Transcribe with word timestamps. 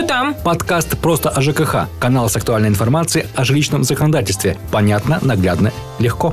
Что 0.00 0.08
там? 0.08 0.34
Подкаст 0.34 0.98
«Просто 0.98 1.28
о 1.28 1.42
ЖКХ». 1.42 1.86
Канал 2.00 2.30
с 2.30 2.34
актуальной 2.34 2.70
информацией 2.70 3.26
о 3.34 3.44
жилищном 3.44 3.84
законодательстве. 3.84 4.56
Понятно, 4.72 5.18
наглядно, 5.20 5.72
легко. 5.98 6.32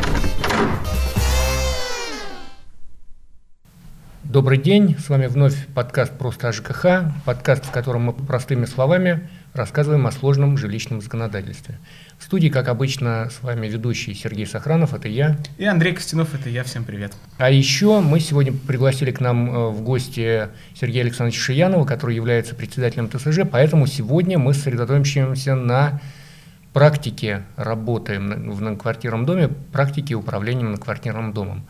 Добрый 4.24 4.58
день, 4.58 4.96
с 4.98 5.10
вами 5.10 5.28
вновь 5.28 5.68
подкаст 5.76 6.14
«Просто 6.18 6.48
о 6.48 6.54
ЖКХ», 6.54 7.14
подкаст, 7.26 7.66
в 7.66 7.72
котором 7.72 8.04
мы 8.04 8.14
простыми 8.14 8.64
словами 8.64 9.28
рассказываем 9.58 10.08
о 10.08 10.12
сложном 10.12 10.58
жилищном 10.58 11.02
законодательстве. 11.02 11.80
В 12.18 12.24
студии, 12.24 12.48
как 12.48 12.68
обычно, 12.68 13.30
с 13.30 13.44
вами 13.44 13.68
ведущий 13.68 14.14
Сергей 14.14 14.46
Сохранов, 14.46 14.94
это 14.94 15.08
я. 15.08 15.38
И 15.58 15.66
Андрей 15.66 15.94
Костянов, 15.94 16.34
это 16.34 16.50
я, 16.50 16.64
всем 16.64 16.84
привет. 16.84 17.14
А 17.38 17.50
еще 17.50 18.00
мы 18.00 18.20
сегодня 18.20 18.54
пригласили 18.54 19.12
к 19.12 19.20
нам 19.20 19.50
э, 19.50 19.70
в 19.70 19.82
гости 19.82 20.48
Сергея 20.74 21.04
Александровича 21.04 21.42
Шиянова, 21.42 21.86
который 21.86 22.16
является 22.16 22.56
председателем 22.56 23.10
ТСЖ, 23.10 23.40
поэтому 23.52 23.88
сегодня 23.88 24.40
мы 24.40 24.54
сосредоточимся 24.54 25.56
на 25.56 26.00
практике 26.74 27.44
работы 27.56 28.20
в 28.20 28.62
многоквартирном 28.62 29.26
доме, 29.26 29.48
практике 29.48 30.16
управления 30.16 30.64
многоквартирным 30.64 31.34
домом. 31.34 31.66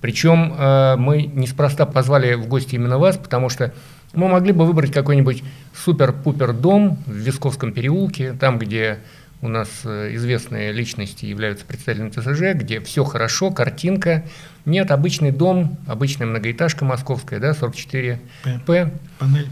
Причем 0.00 0.54
э, 0.56 0.96
мы 0.96 1.22
неспроста 1.22 1.84
позвали 1.84 2.34
в 2.34 2.46
гости 2.46 2.76
именно 2.76 2.98
вас, 2.98 3.16
потому 3.16 3.48
что 3.48 3.74
мы 4.14 4.28
могли 4.28 4.52
бы 4.52 4.64
выбрать 4.64 4.92
какой-нибудь 4.92 5.42
супер-пупер 5.74 6.52
дом 6.52 6.98
в 7.06 7.12
Висковском 7.12 7.72
переулке, 7.72 8.32
там, 8.32 8.58
где 8.58 8.98
у 9.40 9.48
нас 9.48 9.68
э, 9.84 10.14
известные 10.14 10.72
личности 10.72 11.26
являются 11.26 11.64
представителями 11.64 12.10
ТСЖ, 12.10 12.58
где 12.58 12.80
все 12.80 13.04
хорошо, 13.04 13.50
картинка. 13.50 14.24
Нет, 14.64 14.90
обычный 14.90 15.30
дом, 15.30 15.76
обычная 15.86 16.26
многоэтажка 16.26 16.84
московская, 16.84 17.38
да, 17.38 17.52
44П. 17.52 18.92
Панель. 19.18 19.48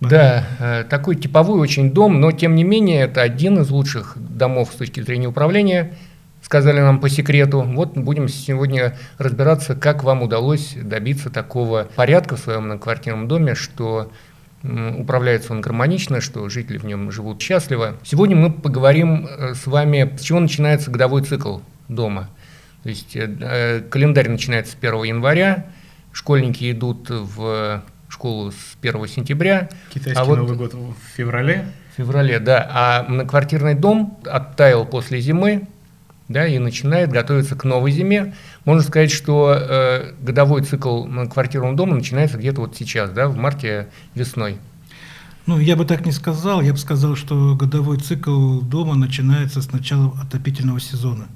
Да, 0.00 0.44
э, 0.58 0.84
такой 0.88 1.16
типовой 1.16 1.58
очень 1.58 1.90
дом, 1.90 2.20
но 2.20 2.30
тем 2.32 2.54
не 2.54 2.64
менее 2.64 3.02
это 3.02 3.22
один 3.22 3.58
из 3.58 3.68
лучших 3.70 4.16
домов 4.16 4.70
с 4.72 4.76
точки 4.76 5.00
зрения 5.00 5.26
управления, 5.26 5.94
сказали 6.46 6.78
нам 6.78 7.00
по 7.00 7.08
секрету. 7.08 7.62
Вот 7.62 7.98
будем 7.98 8.28
сегодня 8.28 8.96
разбираться, 9.18 9.74
как 9.74 10.04
вам 10.04 10.22
удалось 10.22 10.76
добиться 10.80 11.28
такого 11.28 11.88
порядка 11.96 12.36
в 12.36 12.38
своем 12.38 12.66
многоквартирном 12.66 13.26
доме, 13.26 13.56
что 13.56 14.12
управляется 14.62 15.52
он 15.52 15.60
гармонично, 15.60 16.20
что 16.20 16.48
жители 16.48 16.78
в 16.78 16.84
нем 16.84 17.10
живут 17.10 17.42
счастливо. 17.42 17.96
Сегодня 18.04 18.36
мы 18.36 18.52
поговорим 18.52 19.26
э, 19.26 19.54
с 19.54 19.66
вами, 19.66 20.16
с 20.16 20.22
чего 20.22 20.38
начинается 20.38 20.90
годовой 20.90 21.24
цикл 21.24 21.58
дома. 21.88 22.30
То 22.84 22.90
есть 22.90 23.16
э, 23.16 23.28
э, 23.40 23.80
календарь 23.80 24.28
начинается 24.28 24.72
с 24.72 24.76
1 24.76 25.02
января, 25.02 25.66
школьники 26.12 26.70
идут 26.70 27.10
в 27.10 27.82
школу 28.08 28.52
с 28.52 28.76
1 28.80 29.08
сентября. 29.08 29.68
Китайский 29.92 30.20
а 30.20 30.24
вот 30.24 30.38
Новый 30.38 30.56
год 30.56 30.74
в 30.74 30.94
феврале. 31.16 31.66
В 31.92 31.96
феврале, 31.96 32.38
да. 32.38 32.70
А 32.72 33.04
многоквартирный 33.08 33.74
дом 33.74 34.20
оттаял 34.24 34.86
после 34.86 35.20
зимы, 35.20 35.66
да, 36.28 36.46
и 36.46 36.58
начинает 36.58 37.10
готовиться 37.10 37.54
к 37.54 37.64
новой 37.64 37.92
зиме. 37.92 38.34
Можно 38.64 38.82
сказать, 38.82 39.10
что 39.10 39.56
э, 39.56 40.12
годовой 40.20 40.62
цикл 40.62 41.04
квартирного 41.28 41.74
дома 41.74 41.94
начинается 41.94 42.38
где-то 42.38 42.62
вот 42.62 42.76
сейчас, 42.76 43.10
да, 43.10 43.28
в 43.28 43.36
марте 43.36 43.88
весной. 44.14 44.58
Ну, 45.46 45.60
я 45.60 45.76
бы 45.76 45.84
так 45.84 46.04
не 46.04 46.10
сказал. 46.10 46.60
Я 46.60 46.72
бы 46.72 46.78
сказал, 46.78 47.14
что 47.14 47.54
годовой 47.54 47.98
цикл 47.98 48.60
дома 48.60 48.96
начинается 48.96 49.62
с 49.62 49.70
начала 49.70 50.12
отопительного 50.20 50.80
сезона. 50.80 51.28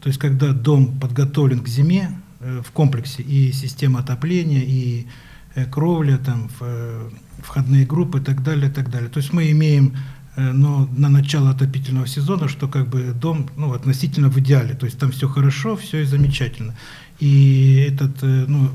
То 0.00 0.08
есть, 0.08 0.18
когда 0.18 0.52
дом 0.52 0.98
подготовлен 0.98 1.60
к 1.60 1.68
зиме 1.68 2.18
э, 2.40 2.62
в 2.64 2.70
комплексе, 2.70 3.22
и 3.22 3.52
система 3.52 4.00
отопления, 4.00 4.62
и 4.62 5.06
э, 5.54 5.66
кровля, 5.66 6.16
там, 6.16 6.48
в, 6.48 6.62
э, 6.62 7.10
входные 7.42 7.84
группы 7.84 8.20
и 8.20 8.22
так 8.22 8.42
далее, 8.42 8.70
и 8.70 8.72
так 8.72 8.90
далее. 8.90 9.10
То 9.10 9.18
есть 9.18 9.34
мы 9.34 9.50
имеем 9.50 9.96
но 10.38 10.88
на 10.96 11.08
начало 11.08 11.50
отопительного 11.50 12.06
сезона, 12.06 12.48
что 12.48 12.68
как 12.68 12.88
бы 12.88 13.12
дом 13.12 13.48
ну, 13.56 13.72
относительно 13.72 14.30
в 14.30 14.38
идеале, 14.38 14.74
то 14.74 14.86
есть 14.86 14.98
там 14.98 15.10
все 15.10 15.28
хорошо, 15.28 15.76
все 15.76 16.02
и 16.02 16.04
замечательно. 16.04 16.76
И 17.18 17.88
этот, 17.90 18.22
э, 18.22 18.44
ну, 18.46 18.70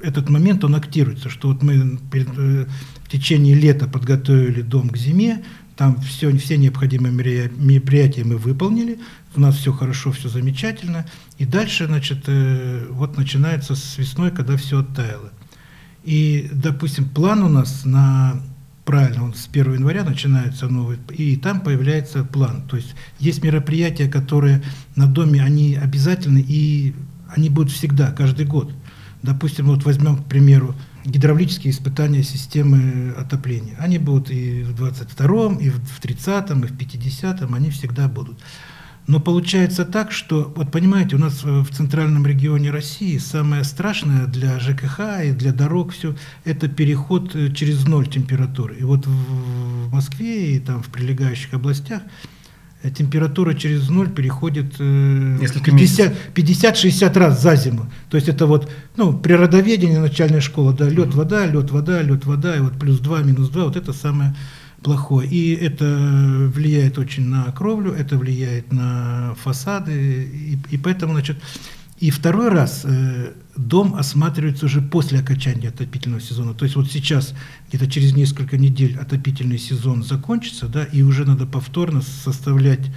этот 0.00 0.30
момент, 0.30 0.62
он 0.62 0.76
актируется, 0.76 1.28
что 1.28 1.48
вот 1.48 1.62
мы 1.62 1.98
э, 2.12 2.66
в 3.04 3.08
течение 3.10 3.56
лета 3.56 3.88
подготовили 3.88 4.62
дом 4.62 4.88
к 4.88 4.96
зиме, 4.96 5.42
там 5.76 6.00
все, 6.00 6.30
все 6.38 6.56
необходимые 6.56 7.12
мероприятия 7.12 8.22
мы 8.22 8.36
выполнили, 8.36 9.00
у 9.34 9.40
нас 9.40 9.56
все 9.56 9.72
хорошо, 9.72 10.12
все 10.12 10.28
замечательно, 10.28 11.06
и 11.38 11.44
дальше, 11.44 11.86
значит, 11.86 12.28
вот 12.90 13.16
начинается 13.16 13.74
с 13.74 13.98
весной, 13.98 14.30
когда 14.30 14.56
все 14.56 14.80
оттаяло. 14.80 15.32
И, 16.04 16.48
допустим, 16.52 17.08
план 17.08 17.42
у 17.42 17.48
нас 17.48 17.84
на 17.84 18.40
правильно, 18.90 19.22
он 19.22 19.34
с 19.34 19.46
1 19.46 19.74
января 19.74 20.02
начинается 20.02 20.66
новый, 20.66 20.98
и 21.10 21.36
там 21.36 21.60
появляется 21.60 22.24
план. 22.24 22.62
То 22.68 22.76
есть 22.76 22.96
есть 23.20 23.44
мероприятия, 23.44 24.08
которые 24.08 24.64
на 24.96 25.06
доме, 25.06 25.44
они 25.44 25.76
обязательны, 25.76 26.44
и 26.44 26.92
они 27.28 27.50
будут 27.50 27.70
всегда, 27.70 28.10
каждый 28.10 28.46
год. 28.46 28.72
Допустим, 29.22 29.66
вот 29.66 29.84
возьмем, 29.84 30.16
к 30.16 30.24
примеру, 30.24 30.74
гидравлические 31.04 31.72
испытания 31.72 32.24
системы 32.24 33.14
отопления. 33.16 33.76
Они 33.78 33.98
будут 33.98 34.28
и 34.32 34.64
в 34.64 34.82
22-м, 34.82 35.58
и 35.58 35.68
в 35.68 36.00
30-м, 36.00 36.64
и 36.64 36.66
в 36.66 36.72
50-м, 36.72 37.54
они 37.54 37.70
всегда 37.70 38.08
будут. 38.08 38.40
Но 39.06 39.18
получается 39.18 39.84
так, 39.84 40.12
что, 40.12 40.52
вот 40.54 40.70
понимаете, 40.70 41.16
у 41.16 41.18
нас 41.18 41.42
в 41.42 41.74
центральном 41.74 42.26
регионе 42.26 42.70
России 42.70 43.18
самое 43.18 43.64
страшное 43.64 44.26
для 44.26 44.60
ЖКХ 44.60 45.24
и 45.24 45.32
для 45.32 45.52
дорог 45.52 45.92
все 45.92 46.14
это 46.44 46.68
переход 46.68 47.34
э, 47.34 47.52
через 47.52 47.86
ноль 47.86 48.08
температуры. 48.08 48.76
И 48.76 48.84
вот 48.84 49.06
в 49.06 49.92
Москве 49.92 50.56
и 50.56 50.60
там 50.60 50.82
в 50.82 50.90
прилегающих 50.90 51.54
областях 51.54 52.02
э, 52.82 52.90
температура 52.90 53.54
через 53.54 53.88
ноль 53.88 54.10
переходит 54.10 54.78
50-60 54.78 56.12
э, 57.02 57.18
раз 57.18 57.42
за 57.42 57.56
зиму. 57.56 57.90
То 58.10 58.16
есть 58.16 58.28
это 58.28 58.46
вот 58.46 58.70
ну, 58.96 59.18
природоведение, 59.18 59.98
начальная 59.98 60.40
школа, 60.40 60.72
да, 60.72 60.88
лед, 60.88 61.14
вода, 61.14 61.46
лед, 61.46 61.72
вода, 61.72 62.02
лед, 62.02 62.26
вода, 62.26 62.54
и 62.54 62.60
вот 62.60 62.78
плюс 62.78 63.00
2, 63.00 63.22
минус 63.22 63.48
2, 63.48 63.64
вот 63.64 63.76
это 63.76 63.92
самое 63.92 64.36
плохое. 64.82 65.28
И 65.28 65.54
это 65.54 66.50
влияет 66.54 66.98
очень 66.98 67.26
на 67.26 67.44
кровлю, 67.52 67.92
это 67.92 68.16
влияет 68.16 68.72
на 68.72 69.34
фасады, 69.42 70.24
и, 70.24 70.58
и 70.70 70.78
поэтому, 70.78 71.12
значит, 71.12 71.38
и 71.98 72.10
второй 72.10 72.48
раз 72.48 72.82
э, 72.84 73.34
дом 73.56 73.94
осматривается 73.94 74.64
уже 74.66 74.80
после 74.80 75.18
окончания 75.18 75.68
отопительного 75.68 76.22
сезона. 76.22 76.54
То 76.54 76.64
есть 76.64 76.74
вот 76.76 76.90
сейчас, 76.90 77.34
где-то 77.68 77.90
через 77.90 78.14
несколько 78.14 78.56
недель 78.56 78.96
отопительный 78.98 79.58
сезон 79.58 80.02
закончится, 80.02 80.66
да, 80.66 80.84
и 80.84 81.02
уже 81.02 81.26
надо 81.26 81.46
повторно 81.46 82.00
составлять 82.00 82.90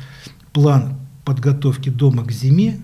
план 0.54 1.00
подготовки 1.26 1.90
дома 1.90 2.24
к 2.24 2.32
зиме, 2.32 2.80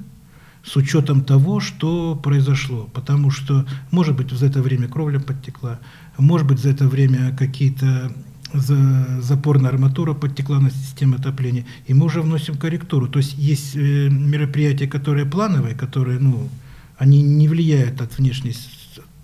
с 0.62 0.76
учетом 0.76 1.24
того, 1.24 1.62
что 1.62 2.16
произошло. 2.16 2.90
Потому 2.94 3.32
что, 3.32 3.66
может 3.92 4.18
быть, 4.18 4.30
за 4.32 4.48
это 4.48 4.62
время 4.62 4.90
кровля 4.90 5.20
подтекла, 5.20 5.80
может 6.18 6.48
быть, 6.48 6.60
за 6.60 6.70
это 6.70 6.90
время 6.90 7.36
какие-то 7.38 8.12
запорная 8.54 9.70
арматура 9.70 10.14
подтекла 10.14 10.60
на 10.60 10.72
систему 10.72 11.16
отопления, 11.16 11.66
и 11.86 11.94
мы 11.94 12.06
уже 12.06 12.22
вносим 12.22 12.58
корректуру. 12.58 13.08
То 13.08 13.20
есть 13.20 13.36
есть 13.38 13.76
э, 13.76 14.10
мероприятия, 14.10 14.88
которые 14.88 15.26
плановые, 15.26 15.76
которые, 15.76 16.20
ну, 16.20 16.50
они 16.98 17.22
не 17.22 17.48
влияют 17.48 18.02
от 18.02 18.18
внешней 18.18 18.54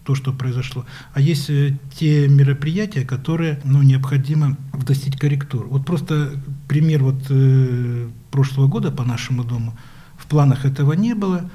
то, 0.03 0.13
что 0.13 0.31
произошло. 0.31 0.85
А 1.13 1.21
есть 1.21 1.49
э, 1.49 1.77
те 1.95 2.27
мероприятия, 2.27 3.03
которые 3.03 3.59
ну, 3.63 3.81
необходимо 3.81 4.55
вносить 4.71 5.17
корректуру. 5.17 5.69
Вот 5.69 5.85
просто 5.85 6.31
пример 6.67 7.03
вот, 7.03 7.25
э, 7.29 8.07
прошлого 8.31 8.67
года 8.67 8.91
по 8.91 9.03
нашему 9.03 9.43
дому. 9.43 9.75
В 10.17 10.27
планах 10.27 10.65
этого 10.65 10.93
не 10.93 11.15
было, 11.15 11.49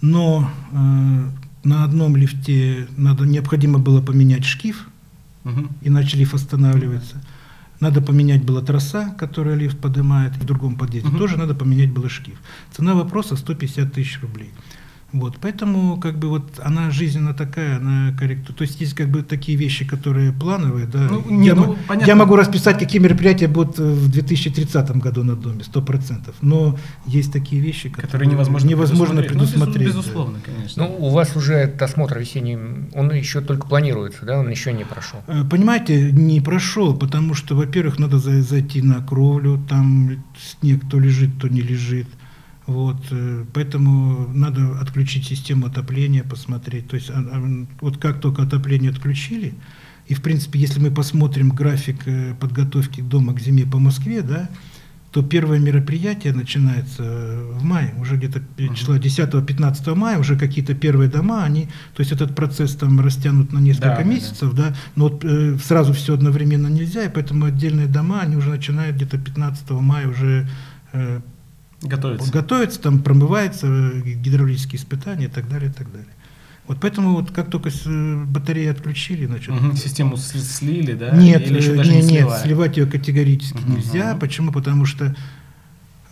но 0.00 0.50
э, 0.72 0.76
на 1.64 1.84
одном 1.84 2.16
лифте 2.16 2.88
надо, 2.96 3.24
необходимо 3.24 3.78
было 3.78 4.00
поменять 4.00 4.44
шкив– 4.44 4.88
угу. 5.44 5.68
иначе 5.82 6.16
лифт 6.16 6.34
останавливается. 6.34 7.22
Надо 7.80 8.00
поменять 8.00 8.44
была 8.44 8.62
трасса, 8.62 9.14
которая 9.18 9.56
лифт 9.56 9.78
поднимает, 9.78 10.36
в 10.36 10.44
другом 10.44 10.76
подъезде 10.76 11.08
угу. 11.08 11.18
тоже 11.18 11.36
надо 11.36 11.54
поменять 11.54 11.90
было 11.90 12.08
шкив. 12.08 12.40
Цена 12.70 12.94
вопроса 12.94 13.36
150 13.36 13.92
тысяч 13.92 14.20
рублей. 14.20 14.50
Вот, 15.12 15.36
поэтому 15.40 15.98
как 15.98 16.18
бы 16.18 16.28
вот 16.28 16.58
она 16.62 16.90
жизненно 16.90 17.34
такая, 17.34 17.76
она 17.76 18.16
корректу. 18.18 18.54
То 18.54 18.62
есть 18.62 18.80
есть 18.80 18.94
как 18.94 19.08
бы 19.08 19.22
такие 19.22 19.58
вещи, 19.58 19.84
которые 19.84 20.32
плановые, 20.32 20.86
да. 20.86 21.08
Ну, 21.10 21.22
не, 21.28 21.48
я, 21.48 21.54
ну, 21.54 21.76
я 22.06 22.16
могу 22.16 22.36
расписать, 22.36 22.78
какие 22.78 23.00
мероприятия 23.00 23.46
будут 23.46 23.78
в 23.78 24.10
2030 24.10 24.96
году 24.96 25.22
на 25.22 25.36
доме, 25.36 25.64
сто 25.64 25.82
процентов. 25.82 26.34
Но 26.40 26.78
есть 27.06 27.32
такие 27.32 27.60
вещи, 27.60 27.90
которые, 27.90 28.06
которые 28.06 28.30
невозможно, 28.30 28.68
невозможно 28.68 29.22
предусмотреть. 29.22 29.48
предусмотреть 29.48 29.88
ну, 29.88 30.00
безусловно, 30.00 30.38
да. 30.38 30.52
конечно. 30.52 30.82
Ну, 30.84 31.06
у 31.06 31.10
вас 31.10 31.36
уже 31.36 31.54
этот 31.54 31.82
осмотр 31.82 32.18
весенний, 32.18 32.58
он 32.94 33.12
еще 33.12 33.42
только 33.42 33.66
планируется, 33.66 34.24
да, 34.24 34.38
он 34.38 34.48
еще 34.48 34.72
не 34.72 34.84
прошел. 34.84 35.20
Э, 35.26 35.44
понимаете, 35.44 36.10
не 36.12 36.40
прошел, 36.40 36.96
потому 36.96 37.34
что, 37.34 37.54
во-первых, 37.54 37.98
надо 37.98 38.18
зайти 38.18 38.80
на 38.80 39.04
кровлю, 39.04 39.62
там 39.68 40.24
снег 40.60 40.80
то 40.90 40.98
лежит, 40.98 41.38
то 41.38 41.48
не 41.48 41.60
лежит. 41.60 42.06
Вот, 42.66 42.98
э, 43.10 43.44
поэтому 43.52 44.28
надо 44.32 44.78
отключить 44.80 45.26
систему 45.26 45.66
отопления, 45.66 46.22
посмотреть. 46.22 46.88
То 46.88 46.96
есть 46.96 47.10
а, 47.10 47.18
а, 47.18 47.66
вот 47.80 47.98
как 47.98 48.20
только 48.20 48.42
отопление 48.42 48.90
отключили, 48.90 49.54
И, 50.08 50.14
в 50.14 50.20
принципе, 50.22 50.58
если 50.58 50.80
мы 50.80 50.90
посмотрим 50.90 51.50
график 51.50 52.06
э, 52.06 52.34
подготовки 52.34 53.00
дома 53.00 53.34
к 53.34 53.40
зиме 53.40 53.64
по 53.64 53.78
Москве, 53.78 54.22
да, 54.22 54.48
то 55.12 55.22
первое 55.22 55.58
мероприятие 55.58 56.32
начинается 56.32 57.02
в 57.02 57.62
мае, 57.62 57.94
уже 57.98 58.16
где-то 58.16 58.42
числа 58.74 58.96
10-15 58.96 59.94
мая, 59.94 60.18
уже 60.18 60.38
какие-то 60.38 60.74
первые 60.74 61.10
дома, 61.10 61.44
они, 61.44 61.66
то 61.94 62.00
есть 62.00 62.12
этот 62.12 62.34
процесс 62.34 62.74
там 62.74 62.98
растянут 62.98 63.52
на 63.52 63.58
несколько 63.58 63.96
да, 63.98 64.02
месяцев, 64.04 64.54
да, 64.54 64.70
да 64.70 64.76
но 64.96 65.08
вот, 65.08 65.24
э, 65.24 65.58
сразу 65.62 65.92
все 65.92 66.14
одновременно 66.14 66.68
нельзя, 66.68 67.04
и 67.04 67.10
поэтому 67.10 67.44
отдельные 67.44 67.88
дома, 67.88 68.22
они 68.22 68.36
уже 68.36 68.48
начинают 68.48 68.96
где-то 68.96 69.18
15 69.18 69.70
мая 69.70 70.08
уже 70.08 70.48
э, 70.94 71.20
готовиться. 71.82 72.32
готовиться, 72.32 72.80
там 72.80 73.00
промывается, 73.00 73.66
гидравлические 74.04 74.80
испытания 74.80 75.26
и 75.26 75.28
так 75.28 75.48
далее, 75.48 75.70
и 75.70 75.72
так 75.72 75.90
далее. 75.90 76.08
Вот 76.68 76.78
поэтому 76.80 77.14
вот 77.14 77.32
как 77.32 77.50
только 77.50 77.70
э, 77.70 78.24
батареи 78.24 78.68
отключили, 78.68 79.26
значит, 79.26 79.50
угу. 79.50 79.76
систему 79.76 80.16
слили, 80.16 80.94
да? 80.94 81.10
Нет, 81.10 81.46
Или 81.46 81.58
еще 81.58 81.72
э, 81.72 81.76
даже 81.76 81.90
не, 81.90 82.02
не 82.02 82.12
нет, 82.12 82.30
сливать 82.42 82.76
ее 82.76 82.86
категорически 82.86 83.58
угу. 83.58 83.72
нельзя. 83.72 84.16
Почему? 84.16 84.52
Потому 84.52 84.86
что 84.86 85.14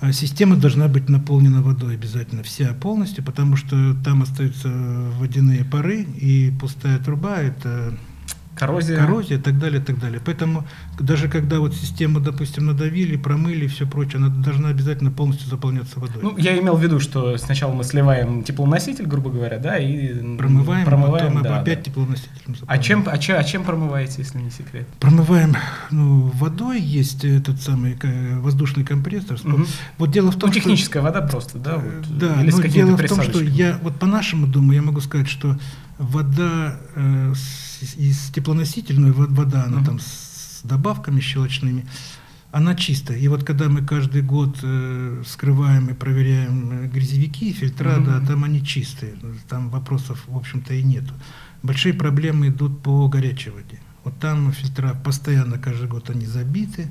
э, 0.00 0.12
система 0.12 0.56
должна 0.56 0.88
быть 0.88 1.08
наполнена 1.08 1.62
водой 1.62 1.94
обязательно 1.94 2.42
вся 2.42 2.74
полностью, 2.74 3.22
потому 3.22 3.56
что 3.56 3.94
там 4.04 4.22
остаются 4.22 4.68
водяные 5.18 5.64
пары 5.64 6.02
и 6.02 6.52
пустая 6.60 6.98
труба 6.98 7.40
это 7.40 7.96
коррозия. 8.54 8.96
коррозия 8.96 9.38
и 9.38 9.40
так 9.40 9.58
далее, 9.58 9.80
и 9.80 9.84
так 9.84 9.98
далее. 9.98 10.20
Поэтому 10.24 10.64
даже 10.98 11.28
когда 11.28 11.60
вот 11.60 11.74
систему, 11.74 12.20
допустим, 12.20 12.66
надавили, 12.66 13.16
промыли 13.16 13.64
и 13.64 13.68
все 13.68 13.86
прочее, 13.86 14.16
она 14.16 14.28
должна 14.28 14.68
обязательно 14.68 15.10
полностью 15.10 15.48
заполняться 15.48 15.98
водой. 15.98 16.18
Ну, 16.22 16.36
я 16.36 16.58
имел 16.58 16.76
в 16.76 16.82
виду, 16.82 17.00
что 17.00 17.36
сначала 17.38 17.72
мы 17.72 17.84
сливаем 17.84 18.42
теплоноситель, 18.42 19.06
грубо 19.06 19.30
говоря, 19.30 19.58
да, 19.58 19.78
и 19.78 20.14
промываем, 20.36 20.84
промываем 20.84 21.34
потом 21.34 21.42
да, 21.42 21.60
опять 21.60 21.78
да. 21.78 21.84
теплоносителем 21.84 22.56
А 22.66 22.78
чем, 22.78 23.04
а, 23.06 23.18
чем, 23.18 23.38
а 23.38 23.44
чем 23.44 23.64
промываете, 23.64 24.16
если 24.18 24.38
не 24.38 24.50
секрет? 24.50 24.86
Промываем 24.98 25.56
ну, 25.90 26.30
водой, 26.34 26.80
есть 26.80 27.24
этот 27.24 27.60
самый 27.60 27.98
воздушный 28.40 28.84
компрессор. 28.84 29.38
Угу. 29.42 29.64
Вот 29.98 30.10
дело 30.10 30.30
в 30.30 30.38
том, 30.38 30.50
ну, 30.50 30.54
техническая 30.54 31.02
что... 31.02 31.12
вода 31.12 31.26
просто, 31.26 31.58
да? 31.58 31.76
Вот, 31.76 31.84
э, 31.84 32.02
да, 32.08 32.42
или 32.42 32.50
но 32.50 32.62
дело 32.62 32.96
в 32.96 33.08
том, 33.08 33.22
что 33.22 33.42
я 33.42 33.78
вот 33.82 33.98
по 33.98 34.06
нашему 34.06 34.46
дому 34.46 34.72
я 34.72 34.82
могу 34.82 35.00
сказать, 35.00 35.28
что 35.28 35.58
вода 36.00 36.80
э, 36.94 37.32
из 37.96 38.30
теплоносительной 38.30 39.12
вода, 39.12 39.64
она 39.64 39.80
uh-huh. 39.80 39.84
там 39.84 40.00
с 40.00 40.60
добавками 40.64 41.20
щелочными, 41.20 41.86
она 42.50 42.74
чистая. 42.74 43.18
И 43.18 43.28
вот 43.28 43.44
когда 43.44 43.68
мы 43.68 43.84
каждый 43.84 44.22
год 44.22 44.58
э, 44.62 45.22
скрываем 45.26 45.88
и 45.88 45.92
проверяем 45.94 46.70
э, 46.72 46.86
грязевики, 46.88 47.52
фильтра, 47.52 47.98
uh-huh. 47.98 48.06
да, 48.06 48.26
там 48.26 48.44
они 48.44 48.64
чистые. 48.64 49.14
Там 49.48 49.68
вопросов, 49.68 50.24
в 50.26 50.36
общем-то, 50.36 50.72
и 50.74 50.82
нету. 50.82 51.12
Большие 51.62 51.92
проблемы 51.92 52.48
идут 52.48 52.82
по 52.82 53.06
горячей 53.08 53.50
воде. 53.50 53.78
Вот 54.02 54.18
там 54.18 54.50
фильтра 54.52 54.94
постоянно 55.04 55.58
каждый 55.58 55.88
год 55.88 56.08
они 56.08 56.24
забиты. 56.24 56.88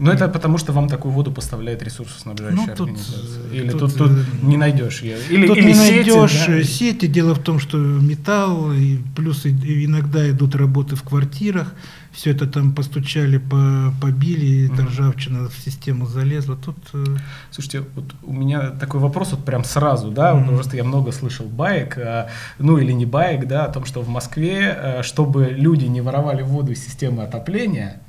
Ну, 0.00 0.10
это 0.10 0.28
потому, 0.28 0.56
что 0.56 0.72
вам 0.72 0.88
такую 0.88 1.12
воду 1.12 1.30
поставляет 1.30 1.82
ресурсоснабжающая 1.82 2.56
ну, 2.56 2.74
тут, 2.74 2.88
организация. 2.88 3.50
Или 3.52 3.70
тут, 3.70 3.80
тут, 3.80 4.08
тут 4.08 4.42
не 4.42 4.56
найдешь 4.56 5.02
ее. 5.02 5.18
Или, 5.28 5.46
тут 5.46 5.58
или 5.58 5.66
не 5.66 5.74
сети, 5.74 5.92
найдешь 5.92 6.46
да? 6.46 6.62
сети. 6.64 7.06
Дело 7.06 7.34
в 7.34 7.40
том, 7.40 7.58
что 7.58 7.76
металл, 7.76 8.72
и 8.72 8.96
плюс 9.14 9.44
иногда 9.44 10.28
идут 10.30 10.54
работы 10.54 10.96
в 10.96 11.02
квартирах. 11.02 11.74
Все 12.12 12.30
это 12.30 12.46
там 12.46 12.74
постучали, 12.74 13.36
по, 13.36 13.92
побили, 14.00 14.68
угу. 14.68 14.88
ржавчина 14.88 15.50
в 15.50 15.54
систему 15.62 16.06
залезла. 16.06 16.56
Тут... 16.56 16.78
Э, 16.94 17.04
Слушайте, 17.50 17.84
вот 17.94 18.14
у 18.22 18.32
меня 18.32 18.70
такой 18.70 19.00
вопрос 19.00 19.32
вот 19.32 19.44
прям 19.44 19.64
сразу, 19.64 20.10
да, 20.10 20.34
угу. 20.34 20.54
просто 20.54 20.78
я 20.78 20.84
много 20.84 21.12
слышал 21.12 21.44
баек, 21.44 21.98
а, 21.98 22.28
ну 22.58 22.78
или 22.78 22.92
не 22.92 23.04
баек, 23.04 23.46
да, 23.46 23.66
о 23.66 23.68
том, 23.68 23.84
что 23.84 24.00
в 24.00 24.08
Москве, 24.08 24.76
э, 24.76 25.02
чтобы 25.02 25.50
люди 25.50 25.84
не 25.84 26.00
воровали 26.00 26.42
воду 26.42 26.72
из 26.72 26.82
системы 26.82 27.22
отопления, 27.22 28.00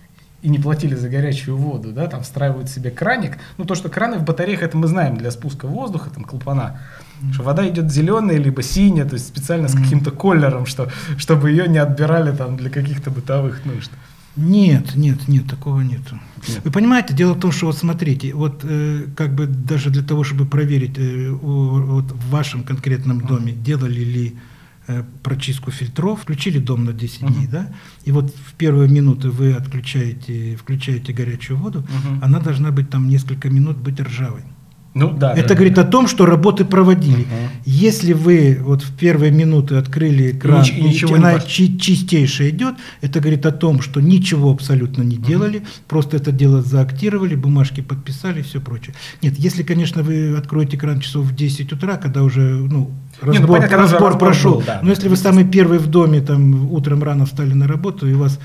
и 0.42 0.50
не 0.50 0.60
платили 0.60 0.96
за 0.96 1.10
горячую 1.10 1.58
воду, 1.58 1.92
да, 1.92 2.08
там 2.08 2.24
встраивают 2.24 2.70
себе 2.70 2.90
краник. 2.90 3.38
Ну, 3.58 3.66
то, 3.66 3.76
что 3.76 3.90
краны 3.90 4.18
в 4.18 4.24
батареях, 4.24 4.64
это 4.64 4.78
мы 4.78 4.88
знаем 4.88 5.18
для 5.18 5.32
спуска 5.32 5.68
воздуха, 5.68 6.10
там, 6.10 6.24
клапана. 6.24 6.80
Mm-hmm. 7.22 7.34
Что 7.34 7.44
вода 7.44 7.70
идет 7.70 7.92
зеленая, 7.92 8.38
либо 8.38 8.64
синяя, 8.64 9.06
то 9.06 9.14
есть 9.14 9.28
специально 9.28 9.68
с 9.68 9.76
каким-то 9.76 10.12
колером, 10.12 10.66
что, 10.66 10.90
чтобы 11.18 11.52
ее 11.52 11.68
не 11.68 11.78
отбирали 11.78 12.36
там 12.36 12.58
для 12.58 12.70
каких-то 12.70 13.12
бытовых 13.12 13.66
нужд. 13.66 13.92
Нет, 14.36 14.96
нет, 14.96 15.28
нет, 15.28 15.48
такого 15.48 15.82
нету. 15.82 16.18
Нет. 16.48 16.62
Вы 16.64 16.72
понимаете, 16.72 17.14
дело 17.14 17.34
в 17.34 17.40
том, 17.40 17.52
что 17.52 17.66
вот 17.66 17.78
смотрите, 17.78 18.34
вот 18.34 18.62
э, 18.64 19.08
как 19.16 19.36
бы 19.36 19.46
даже 19.46 19.90
для 19.90 20.04
того, 20.04 20.24
чтобы 20.24 20.46
проверить 20.46 20.98
э, 20.98 21.30
о, 21.32 21.36
вот 21.82 22.12
в 22.12 22.30
вашем 22.30 22.64
конкретном 22.64 23.22
доме, 23.22 23.52
делали 23.52 24.00
ли 24.00 24.36
прочистку 25.24 25.72
фильтров, 25.72 26.22
включили 26.22 26.60
дом 26.60 26.86
на 26.86 26.94
10 26.94 27.20
дней, 27.22 27.46
uh-huh. 27.48 27.52
да, 27.52 27.74
и 28.04 28.12
вот 28.12 28.34
в 28.34 28.54
первые 28.54 28.90
минуты 28.90 29.30
вы 29.30 29.54
отключаете, 29.54 30.56
включаете 30.56 31.14
горячую 31.14 31.58
воду, 31.58 31.80
uh-huh. 31.80 32.20
она 32.22 32.40
должна 32.40 32.72
быть 32.72 32.90
там 32.90 33.10
несколько 33.10 33.50
минут 33.50 33.78
быть 33.78 34.00
ржавой. 34.00 34.44
Ну, 34.94 35.14
да, 35.14 35.34
это 35.34 35.50
да, 35.50 35.56
говорит 35.56 35.76
да. 35.76 35.84
о 35.84 35.86
том, 35.86 36.08
что 36.08 36.26
работы 36.26 36.66
проводили. 36.66 37.22
Угу. 37.22 37.30
Если 37.66 38.12
вы 38.12 38.58
вот 38.62 38.82
в 38.82 38.94
первые 38.98 39.32
минуты 39.32 39.76
открыли 39.76 40.32
экран, 40.32 40.66
и, 40.66 40.82
ничего 40.82 41.16
она 41.16 41.36
не 41.36 41.48
чи- 41.48 41.80
чистейшая 41.80 42.50
идет, 42.50 42.76
это 43.00 43.22
говорит 43.22 43.46
о 43.46 43.52
том, 43.52 43.82
что 43.82 44.02
ничего 44.02 44.52
абсолютно 44.52 45.04
не 45.04 45.16
делали, 45.16 45.60
угу. 45.60 45.66
просто 45.88 46.18
это 46.18 46.34
дело 46.34 46.62
заактировали, 46.62 47.36
бумажки 47.36 47.80
подписали 47.80 48.42
и 48.42 48.44
все 48.44 48.60
прочее. 48.60 48.94
Нет, 49.22 49.36
если, 49.38 49.64
конечно, 49.64 50.04
вы 50.04 50.36
откроете 50.36 50.76
экран 50.76 51.00
часов 51.00 51.26
в 51.26 51.36
10 51.36 51.72
утра, 51.72 51.96
когда 51.96 52.24
уже 52.24 52.42
ну, 52.42 52.92
разбор, 53.22 53.34
не, 53.34 53.40
ну, 53.40 53.48
понятно, 53.48 53.78
разбор, 53.78 54.02
разбор 54.02 54.18
прошел, 54.18 54.56
был, 54.56 54.64
да. 54.66 54.80
но 54.82 54.90
если 54.90 55.08
вы 55.08 55.16
самый 55.16 55.46
первый 55.46 55.80
в 55.80 55.88
доме, 55.88 56.22
там 56.22 56.72
утром 56.72 57.04
рано 57.04 57.26
встали 57.26 57.54
на 57.54 57.68
работу, 57.68 58.08
и 58.08 58.14
у 58.14 58.20
вас 58.20 58.40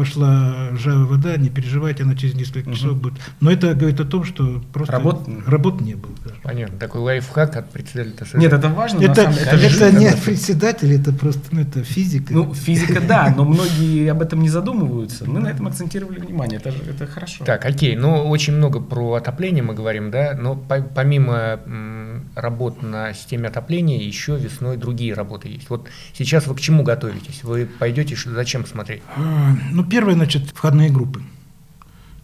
пошла 0.00 0.70
ржавая 0.72 1.04
вода, 1.04 1.36
не 1.36 1.50
переживайте, 1.50 2.04
она 2.04 2.14
через 2.14 2.34
несколько 2.34 2.68
угу. 2.68 2.76
часов 2.76 2.96
будет. 2.96 3.20
Но 3.40 3.52
это 3.52 3.74
говорит 3.74 4.00
о 4.00 4.06
том, 4.06 4.24
что 4.24 4.62
просто 4.72 4.92
работ, 4.94 5.28
работ 5.46 5.82
не 5.82 5.94
было. 5.94 6.14
Даже. 6.24 6.40
Понятно. 6.42 6.78
Такой 6.78 7.02
лайфхак 7.02 7.56
от 7.56 7.70
председателя 7.70 8.14
ТСЖ. 8.24 8.34
Нет, 8.34 8.50
это 8.50 8.70
важно. 8.70 9.02
Это, 9.02 9.22
это, 9.22 9.56
это, 9.56 9.56
это 9.56 9.92
не 9.92 10.10
председатель, 10.12 10.94
это 10.94 11.12
просто 11.12 11.42
ну, 11.50 11.60
это 11.60 11.84
физика. 11.84 12.32
Ну, 12.32 12.54
физика, 12.54 13.02
да, 13.06 13.34
но 13.36 13.44
многие 13.44 14.10
об 14.10 14.22
этом 14.22 14.40
не 14.40 14.48
задумываются. 14.48 15.28
Мы 15.28 15.40
на 15.40 15.48
этом 15.48 15.66
акцентировали 15.66 16.18
внимание, 16.18 16.60
это, 16.64 16.70
это 16.70 17.06
хорошо. 17.06 17.44
Так, 17.44 17.66
окей, 17.66 17.94
ну 17.94 18.26
очень 18.26 18.54
много 18.54 18.80
про 18.80 19.14
отопление 19.14 19.62
мы 19.62 19.74
говорим, 19.74 20.10
да, 20.10 20.34
но 20.40 20.56
по, 20.56 20.80
помимо 20.80 21.60
м, 21.66 21.99
работ 22.34 22.82
на 22.82 23.12
системе 23.12 23.48
отопления 23.48 24.00
еще 24.00 24.36
весной 24.36 24.76
другие 24.76 25.14
работы 25.14 25.48
есть. 25.48 25.70
Вот 25.70 25.88
сейчас 26.12 26.46
вы 26.46 26.54
к 26.54 26.60
чему 26.60 26.82
готовитесь? 26.82 27.42
Вы 27.42 27.66
пойдете, 27.66 28.16
зачем 28.26 28.66
смотреть? 28.66 29.02
А, 29.16 29.56
ну, 29.72 29.84
первое, 29.84 30.14
значит, 30.14 30.50
входные 30.50 30.90
группы. 30.90 31.22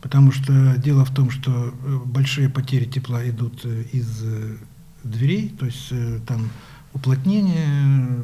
Потому 0.00 0.30
что 0.30 0.76
дело 0.76 1.04
в 1.04 1.12
том, 1.12 1.30
что 1.30 1.50
э, 1.50 1.96
большие 2.04 2.48
потери 2.48 2.84
тепла 2.84 3.28
идут 3.28 3.64
э, 3.64 3.84
из 3.92 4.22
э, 4.22 4.56
дверей, 5.02 5.48
то 5.58 5.66
есть 5.66 5.92
там 6.26 6.50
уплотнение, 6.92 8.22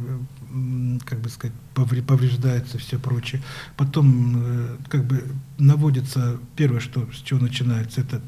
как 1.04 1.20
бы 1.20 1.28
сказать, 1.28 1.54
повреждается 1.74 2.78
все 2.78 2.98
прочее. 2.98 3.42
Потом 3.76 4.78
как 4.88 5.04
бы 5.04 5.24
наводится, 5.58 6.38
первое, 6.56 6.80
что, 6.80 7.06
с 7.12 7.20
чего 7.20 7.40
начинается, 7.40 8.00
это 8.00 8.22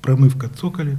промывка 0.00 0.48
цоколя, 0.48 0.98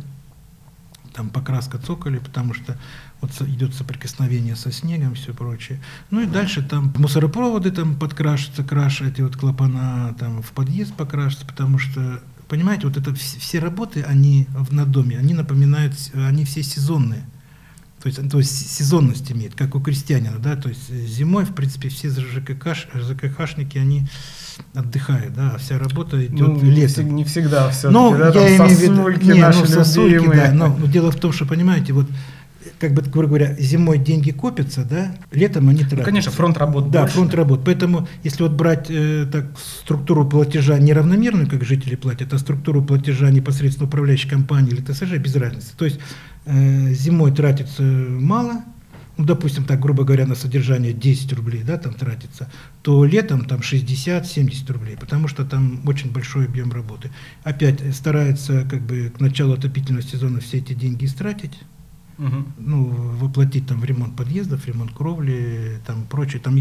там 1.16 1.30
покраска 1.30 1.78
цоколя, 1.78 2.20
потому 2.20 2.54
что 2.54 2.78
вот 3.22 3.32
идет 3.42 3.74
соприкосновение 3.74 4.56
со 4.56 4.72
снегом, 4.72 5.16
все 5.16 5.34
прочее. 5.34 5.82
Ну 6.12 6.22
и 6.22 6.26
дальше 6.26 6.62
там 6.62 6.94
мусоропроводы 6.98 7.72
там 7.72 7.96
подкрашиваются, 7.98 8.64
краши 8.64 9.08
эти 9.08 9.22
вот 9.22 9.36
клапана 9.36 10.16
там 10.20 10.42
в 10.42 10.52
подъезд 10.52 10.94
покрашиваются, 10.94 11.46
потому 11.46 11.78
что, 11.80 12.22
понимаете, 12.48 12.88
вот 12.88 12.98
это 12.98 13.14
все 13.16 13.60
работы, 13.60 14.04
они 14.04 14.48
на 14.72 14.86
доме, 14.86 15.18
они 15.18 15.34
напоминают, 15.34 15.94
они 16.14 16.44
все 16.46 16.62
сезонные. 16.62 17.26
То 18.06 18.10
есть, 18.10 18.30
то 18.30 18.38
есть 18.38 18.72
сезонность 18.72 19.32
имеет, 19.32 19.56
как 19.56 19.74
у 19.74 19.82
крестьянина, 19.82 20.38
да, 20.38 20.56
то 20.56 20.70
есть 20.70 20.94
зимой, 20.94 21.44
в 21.44 21.56
принципе, 21.56 21.90
все 21.90 22.12
ЖКХ, 22.12 22.76
ЖКХшники, 22.94 23.80
они 23.80 24.04
отдыхают, 24.76 25.34
да, 25.34 25.54
а 25.56 25.58
вся 25.58 25.80
работа 25.80 26.24
идет 26.24 26.48
ну, 26.48 26.62
летом. 26.62 27.16
Не 27.16 27.24
всегда 27.24 27.68
все 27.72 27.90
ну, 27.90 28.16
да, 28.16 28.28
я 28.28 28.58
там 28.60 28.70
сосульки 28.70 29.26
не, 29.26 29.42
наши 29.42 29.62
ну, 29.62 29.66
сосульки, 29.66 30.28
да, 30.28 30.52
но, 30.52 30.68
но 30.68 30.86
дело 30.86 31.10
в 31.10 31.16
том, 31.16 31.32
что, 31.32 31.46
понимаете, 31.46 31.94
вот 31.94 32.06
как 32.80 32.94
бы, 32.94 33.02
грубо 33.02 33.28
говоря, 33.28 33.56
зимой 33.60 33.98
деньги 33.98 34.32
копятся, 34.32 34.86
да, 34.86 35.16
летом 35.32 35.70
они 35.70 35.80
тратятся. 35.80 35.98
Ну, 35.98 36.04
конечно, 36.04 36.32
фронт 36.32 36.58
работ 36.58 36.92
Да, 36.92 37.02
больше. 37.02 37.16
фронт 37.16 37.34
работ. 37.34 37.62
Поэтому, 37.66 38.08
если 38.24 38.44
вот 38.44 38.54
брать 38.54 38.88
э, 38.90 39.26
так, 39.32 39.46
структуру 39.58 40.28
платежа 40.28 40.78
неравномерную, 40.78 41.50
как 41.50 41.64
жители 41.64 41.96
платят, 41.96 42.34
а 42.34 42.38
структуру 42.38 42.84
платежа 42.84 43.30
непосредственно 43.30 43.88
управляющей 43.88 44.30
компании 44.30 44.72
или 44.72 44.82
ТСЖ, 44.82 45.18
без 45.18 45.36
разницы. 45.36 45.74
То 45.78 45.86
есть 45.86 46.00
э, 46.46 46.94
зимой 46.94 47.32
тратится 47.32 47.84
мало, 47.84 48.64
ну, 49.18 49.26
допустим, 49.26 49.64
так, 49.64 49.80
грубо 49.80 50.04
говоря, 50.04 50.26
на 50.26 50.36
содержание 50.36 50.92
10 50.92 51.32
рублей, 51.34 51.64
да, 51.64 51.78
там 51.78 51.94
тратится, 51.94 52.50
то 52.82 53.06
летом 53.06 53.46
там 53.46 53.60
60-70 53.60 54.72
рублей, 54.74 54.98
потому 55.00 55.28
что 55.28 55.46
там 55.46 55.82
очень 55.88 56.12
большой 56.12 56.46
объем 56.46 56.72
работы. 56.72 57.12
Опять 57.44 57.96
старается 57.96 58.66
как 58.70 58.82
бы 58.82 59.12
к 59.16 59.20
началу 59.22 59.54
отопительного 59.54 60.04
сезона 60.06 60.40
все 60.40 60.58
эти 60.58 60.74
деньги 60.74 61.06
истратить, 61.06 61.54
угу. 62.18 62.46
ну, 62.58 62.86
воплотить 62.86 63.68
там 63.68 63.80
в 63.80 63.86
ремонт 63.86 64.16
подъездов, 64.16 64.66
ремонт 64.68 64.92
кровли, 64.94 65.80
там 65.86 66.06
прочее. 66.10 66.42
Там 66.42 66.56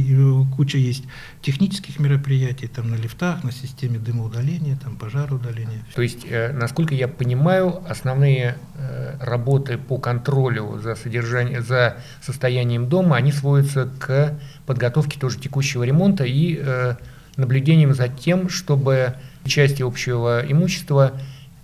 куча 0.57 0.79
есть 0.79 1.05
технических 1.43 1.99
мероприятий, 1.99 2.67
там 2.67 2.91
на 2.91 2.97
лифтах, 2.97 3.45
на 3.45 3.53
системе 3.53 3.99
дымоудаления, 3.99 4.77
там 4.77 4.97
пожароудаления. 4.97 5.85
То 5.95 6.03
есть, 6.03 6.25
э, 6.29 6.53
насколько 6.53 6.95
я 6.95 7.09
понимаю, 7.09 7.83
основные 7.89 8.57
э, 8.75 9.17
работы 9.21 9.79
по 9.79 9.99
контролю 9.99 10.79
за 10.83 10.95
содержанием, 10.95 11.63
за 11.63 11.99
состоянием 12.23 12.89
дома, 12.89 13.17
они 13.17 13.33
сводятся 13.33 13.91
к 13.99 14.39
подготовке 14.67 15.19
тоже 15.19 15.39
текущего 15.39 15.83
ремонта 15.83 16.25
и 16.25 16.59
э, 16.61 16.97
наблюдением 17.37 17.95
за 17.95 18.09
тем, 18.09 18.49
чтобы 18.49 19.15
части 19.45 19.83
общего 19.83 20.43
имущества 20.47 21.13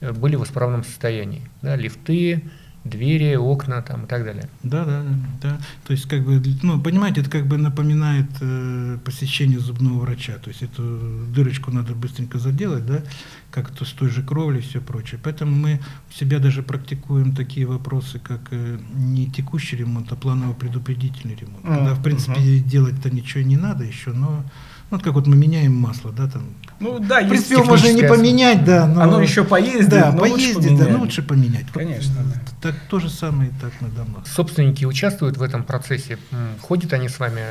э, 0.01 0.13
были 0.13 0.37
в 0.37 0.45
исправном 0.45 0.85
состоянии. 0.85 1.43
Да, 1.63 1.77
лифты, 1.77 2.43
двери, 2.85 3.35
окна 3.37 3.83
там, 3.83 4.05
и 4.05 4.07
так 4.07 4.25
далее. 4.25 4.49
Да, 4.63 4.85
да, 4.85 5.05
да. 5.43 5.61
То 5.87 5.93
есть, 5.93 6.09
как 6.09 6.25
бы, 6.25 6.43
ну, 6.63 6.81
понимаете, 6.81 7.21
это 7.21 7.31
как 7.31 7.47
бы 7.47 7.59
напоминает 7.59 8.31
э, 8.41 8.99
посещение 9.05 9.59
зубного 9.59 10.01
врача. 10.01 10.39
То 10.39 10.49
есть 10.49 10.63
эту 10.63 11.27
дырочку 11.35 11.71
надо 11.71 11.95
быстренько 11.95 12.39
заделать, 12.39 12.87
да, 12.87 13.03
как 13.51 13.71
то 13.71 13.85
с 13.85 13.93
той 13.93 14.09
же 14.09 14.23
кровлей 14.23 14.61
и 14.61 14.63
все 14.63 14.81
прочее. 14.81 15.21
Поэтому 15.23 15.55
мы 15.55 15.81
у 16.11 16.13
себя 16.15 16.39
даже 16.39 16.63
практикуем 16.63 17.35
такие 17.35 17.67
вопросы, 17.67 18.19
как 18.19 18.41
э, 18.51 18.79
не 18.95 19.31
текущий 19.31 19.77
ремонт, 19.77 20.11
а 20.13 20.17
планово-предупредительный 20.17 21.35
ремонт. 21.35 21.65
Mm-hmm. 21.65 21.77
Когда, 21.77 21.95
в 21.95 22.03
принципе, 22.03 22.41
mm-hmm. 22.41 22.61
делать-то 22.61 23.11
ничего 23.11 23.43
не 23.43 23.57
надо 23.57 23.85
еще, 23.85 24.13
но 24.13 24.45
вот 24.91 25.03
как 25.03 25.15
вот 25.15 25.27
мы 25.27 25.37
меняем 25.37 25.75
масло, 25.75 26.13
да, 26.13 26.29
там. 26.29 26.43
Ну 26.81 26.99
да, 26.99 27.23
в 27.23 27.29
принципе, 27.29 27.55
его 27.55 27.65
можно 27.65 27.93
не 27.93 28.03
поменять, 28.03 28.65
да, 28.65 28.87
но 28.87 29.03
оно 29.03 29.21
еще 29.21 29.45
поездит, 29.45 29.89
да, 29.89 30.13
но 30.13 30.21
поездит, 30.21 30.57
лучше 30.57 30.77
да, 30.77 30.89
но 30.89 30.99
лучше 30.99 31.23
поменять. 31.23 31.67
Конечно, 31.73 32.15
да. 32.25 32.41
Так 32.61 32.75
то 32.89 32.99
же 32.99 33.09
самое 33.09 33.51
и 33.51 33.53
так 33.61 33.73
на 33.81 33.89
домах. 33.89 34.27
Собственники 34.27 34.85
участвуют 34.85 35.37
в 35.37 35.43
этом 35.43 35.63
процессе, 35.63 36.19
ходят 36.61 36.93
они 36.93 37.09
с 37.09 37.19
вами 37.19 37.43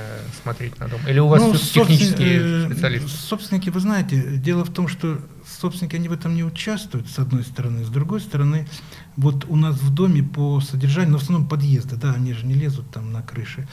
смотреть 0.44 0.78
на 0.80 0.88
дом, 0.88 1.00
или 1.08 1.20
у 1.20 1.28
вас 1.28 1.42
ну, 1.42 1.54
технические 1.56 2.66
э, 2.66 2.66
специалисты? 2.66 3.08
Собственники, 3.08 3.70
вы 3.70 3.80
знаете, 3.80 4.22
дело 4.38 4.66
в 4.66 4.74
том, 4.74 4.88
что 4.88 5.20
собственники 5.48 5.96
они 5.96 6.10
в 6.10 6.14
этом 6.14 6.36
не 6.36 6.44
участвуют, 6.44 7.10
с 7.10 7.20
одной 7.20 7.44
стороны, 7.44 7.86
с 7.86 7.90
другой 7.90 8.20
стороны, 8.20 8.68
вот 9.16 9.46
у 9.48 9.56
нас 9.56 9.76
в 9.76 9.94
доме 9.94 10.24
по 10.24 10.60
содержанию, 10.60 11.14
но 11.14 11.20
в 11.20 11.24
основном 11.24 11.48
подъезды, 11.48 11.96
да, 11.96 12.14
они 12.14 12.34
же 12.34 12.46
не 12.46 12.54
лезут 12.54 12.92
там 12.92 13.12
на 13.12 13.22
крыши, 13.22 13.68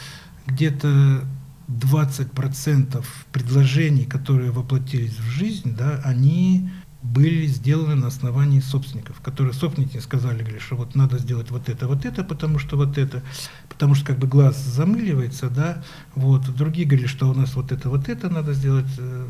где-то 0.46 1.24
20% 1.68 3.04
предложений, 3.32 4.04
которые 4.04 4.50
воплотились 4.50 5.18
в 5.18 5.28
жизнь, 5.30 5.74
да, 5.76 6.00
они 6.04 6.68
были 7.02 7.46
сделаны 7.46 7.94
на 7.94 8.08
основании 8.08 8.60
собственников, 8.60 9.20
которые 9.20 9.52
собственники 9.52 9.98
сказали, 9.98 10.40
говорили, 10.40 10.58
что 10.58 10.76
вот 10.76 10.94
надо 10.94 11.18
сделать 11.18 11.50
вот 11.50 11.68
это, 11.68 11.86
вот 11.86 12.04
это, 12.04 12.24
потому 12.24 12.58
что 12.58 12.76
вот 12.76 12.98
это, 12.98 13.22
потому 13.68 13.94
что 13.94 14.06
как 14.06 14.18
бы 14.18 14.26
глаз 14.26 14.56
замыливается, 14.56 15.48
да, 15.48 15.82
вот, 16.14 16.54
другие 16.54 16.86
говорили, 16.86 17.06
что 17.06 17.28
у 17.28 17.34
нас 17.34 17.54
вот 17.54 17.72
это, 17.72 17.88
вот 17.90 18.08
это 18.08 18.28
надо 18.28 18.54
сделать, 18.54 18.90
э, 18.98 19.26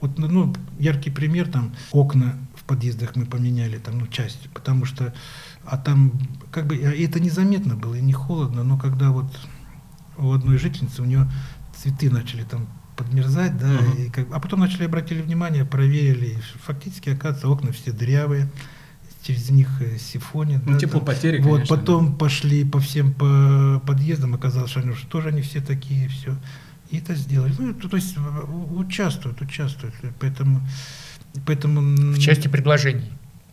вот, 0.00 0.18
ну, 0.18 0.54
яркий 0.78 1.10
пример, 1.10 1.48
там, 1.48 1.74
окна 1.90 2.38
в 2.54 2.64
подъездах 2.64 3.16
мы 3.16 3.26
поменяли, 3.26 3.78
там, 3.78 3.98
ну, 3.98 4.06
часть, 4.06 4.48
потому 4.54 4.84
что, 4.84 5.12
а 5.64 5.76
там, 5.76 6.12
как 6.50 6.66
бы, 6.66 6.76
это 6.76 7.20
незаметно 7.20 7.76
было, 7.76 7.94
и 7.94 8.02
не 8.02 8.12
холодно, 8.12 8.62
но 8.62 8.78
когда 8.78 9.10
вот 9.10 9.30
у 10.18 10.32
одной 10.32 10.58
жительницы, 10.58 11.02
у 11.02 11.04
нее 11.04 11.30
цветы 11.74 12.10
начали 12.10 12.42
там 12.42 12.68
подмерзать, 12.96 13.58
да, 13.58 13.66
uh-huh. 13.66 14.06
и 14.06 14.10
как, 14.10 14.26
а 14.32 14.40
потом 14.40 14.60
начали 14.60 14.84
обратили 14.84 15.20
внимание, 15.20 15.64
проверили, 15.64 16.38
фактически, 16.64 17.10
оказывается, 17.10 17.48
окна 17.48 17.72
все 17.72 17.92
дырявые, 17.92 18.48
через 19.22 19.50
них 19.50 19.68
э, 19.80 19.98
сифонит. 19.98 20.64
Ну, 20.64 20.72
да, 20.72 20.78
теплопотери, 20.78 21.38
Вот, 21.38 21.54
конечно, 21.54 21.76
потом 21.76 22.12
да. 22.12 22.16
пошли 22.16 22.64
по 22.64 22.80
всем 22.80 23.12
по 23.12 23.82
подъездам, 23.86 24.34
оказалось, 24.34 24.70
что 24.70 24.80
они 24.80 24.90
уже 24.90 25.06
тоже 25.06 25.28
они 25.28 25.42
все 25.42 25.60
такие, 25.60 26.08
все. 26.08 26.36
И 26.90 26.98
это 26.98 27.14
сделали. 27.14 27.52
Ну, 27.58 27.74
то, 27.74 27.88
то 27.88 27.96
есть 27.96 28.16
участвуют, 28.76 29.40
участвуют. 29.40 29.94
Поэтому, 30.20 30.60
поэтому... 31.44 31.80
В 32.12 32.18
части 32.20 32.46
предложений. 32.46 33.10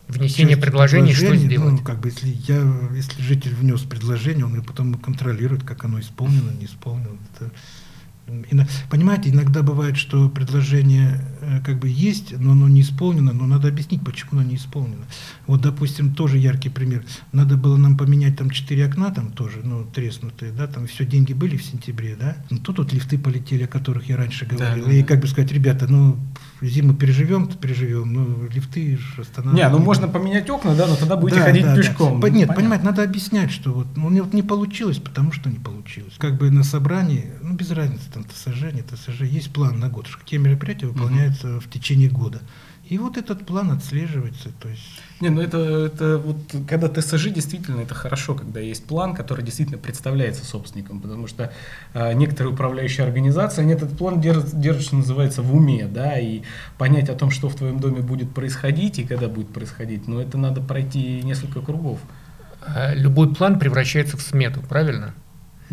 Внесение 0.08 0.56
предложений, 0.56 1.14
что 1.14 1.34
сделать? 1.34 1.72
Ну, 1.72 1.78
как 1.78 2.00
бы, 2.00 2.08
если, 2.08 2.28
я, 2.46 2.62
если 2.94 3.22
житель 3.22 3.54
внес 3.54 3.80
предложение, 3.82 4.44
он 4.44 4.62
потом 4.62 4.94
контролирует, 4.94 5.64
как 5.64 5.84
оно 5.84 5.98
исполнено, 5.98 6.50
не 6.50 6.66
исполнено. 6.66 7.16
Это, 7.34 7.50
Понимаете, 8.90 9.30
иногда 9.30 9.62
бывает, 9.62 9.96
что 9.96 10.28
предложение 10.28 11.22
как 11.64 11.78
бы 11.78 11.88
есть, 11.88 12.38
но 12.38 12.52
оно 12.52 12.68
не 12.68 12.82
исполнено, 12.82 13.32
но 13.32 13.46
надо 13.46 13.68
объяснить, 13.68 14.02
почему 14.04 14.32
оно 14.32 14.42
не 14.42 14.56
исполнено. 14.56 15.04
Вот, 15.46 15.60
допустим, 15.60 16.14
тоже 16.14 16.38
яркий 16.38 16.68
пример. 16.68 17.04
Надо 17.32 17.56
было 17.56 17.76
нам 17.76 17.96
поменять 17.96 18.36
там 18.36 18.50
четыре 18.50 18.86
окна, 18.86 19.10
там 19.10 19.32
тоже, 19.32 19.60
ну, 19.62 19.84
треснутые, 19.84 20.52
да, 20.52 20.66
там 20.66 20.86
все 20.86 21.04
деньги 21.04 21.32
были 21.32 21.56
в 21.56 21.64
сентябре, 21.64 22.16
да. 22.18 22.36
Но 22.50 22.58
тут 22.58 22.78
вот 22.78 22.92
лифты 22.92 23.18
полетели, 23.18 23.64
о 23.64 23.68
которых 23.68 24.08
я 24.08 24.16
раньше 24.16 24.46
говорил. 24.46 24.86
Да, 24.86 24.92
и 24.92 25.02
как 25.02 25.20
бы 25.20 25.26
сказать, 25.26 25.52
ребята, 25.52 25.86
ну, 25.88 26.16
зиму 26.60 26.94
переживем, 26.94 27.46
то 27.46 27.56
переживем, 27.56 28.12
ну, 28.12 28.48
лифты 28.48 28.96
же 28.96 29.22
останавливают. 29.22 29.72
Не, 29.72 29.78
ну 29.78 29.84
можно 29.84 30.08
поменять 30.08 30.48
окна, 30.50 30.74
да, 30.74 30.86
но 30.86 30.96
тогда 30.96 31.16
будете 31.16 31.40
да, 31.40 31.46
ходить 31.46 31.64
да, 31.64 31.76
пешком. 31.76 32.20
Да. 32.20 32.28
Нет, 32.30 32.54
понимаете, 32.54 32.84
надо 32.84 33.02
объяснять, 33.02 33.50
что 33.50 33.72
вот, 33.72 33.86
ну, 33.96 34.10
вот 34.22 34.32
не 34.32 34.42
получилось, 34.42 34.98
потому 34.98 35.32
что 35.32 35.50
не 35.50 35.58
получилось. 35.58 36.14
Как 36.18 36.38
бы 36.38 36.50
на 36.50 36.64
собрании, 36.64 37.26
ну, 37.42 37.54
без 37.54 37.70
разницы, 37.70 38.04
там, 38.12 38.24
ТСЖ, 38.24 38.72
не 38.72 38.82
ТСЖ, 38.82 39.22
есть 39.22 39.52
план 39.52 39.78
на 39.78 39.88
год, 39.88 40.06
что 40.06 40.18
какие 40.18 40.38
мероприятия 40.38 40.86
выполняются 40.86 41.33
угу. 41.42 41.60
в 41.60 41.70
течение 41.70 42.08
года. 42.08 42.40
И 42.86 42.98
вот 42.98 43.16
этот 43.16 43.46
план 43.46 43.70
отслеживается. 43.70 44.50
То 44.60 44.68
есть... 44.68 44.82
Не, 45.20 45.30
ну 45.30 45.40
это, 45.40 45.86
это 45.86 46.18
вот 46.18 46.36
когда 46.68 46.88
ТСЖ 46.88 47.30
действительно 47.30 47.80
это 47.80 47.94
хорошо, 47.94 48.34
когда 48.34 48.60
есть 48.60 48.84
план, 48.84 49.14
который 49.14 49.42
действительно 49.42 49.78
представляется 49.78 50.44
собственником, 50.44 51.00
потому 51.00 51.26
что 51.26 51.50
э, 51.94 52.12
некоторые 52.12 52.52
управляющие 52.52 53.06
организации, 53.06 53.62
они 53.62 53.72
этот 53.72 53.96
план 53.96 54.20
держат, 54.20 54.60
держат, 54.60 54.82
что 54.82 54.96
называется, 54.96 55.40
в 55.40 55.54
уме, 55.54 55.86
да, 55.86 56.18
и 56.18 56.42
понять 56.76 57.08
о 57.08 57.14
том, 57.14 57.30
что 57.30 57.48
в 57.48 57.54
твоем 57.54 57.80
доме 57.80 58.02
будет 58.02 58.34
происходить 58.34 58.98
и 58.98 59.04
когда 59.04 59.28
будет 59.28 59.48
происходить, 59.48 60.06
но 60.06 60.20
это 60.20 60.36
надо 60.36 60.60
пройти 60.60 61.22
несколько 61.22 61.62
кругов. 61.62 62.00
А 62.60 62.92
любой 62.94 63.34
план 63.34 63.58
превращается 63.58 64.18
в 64.18 64.22
смету, 64.22 64.60
правильно? 64.60 65.14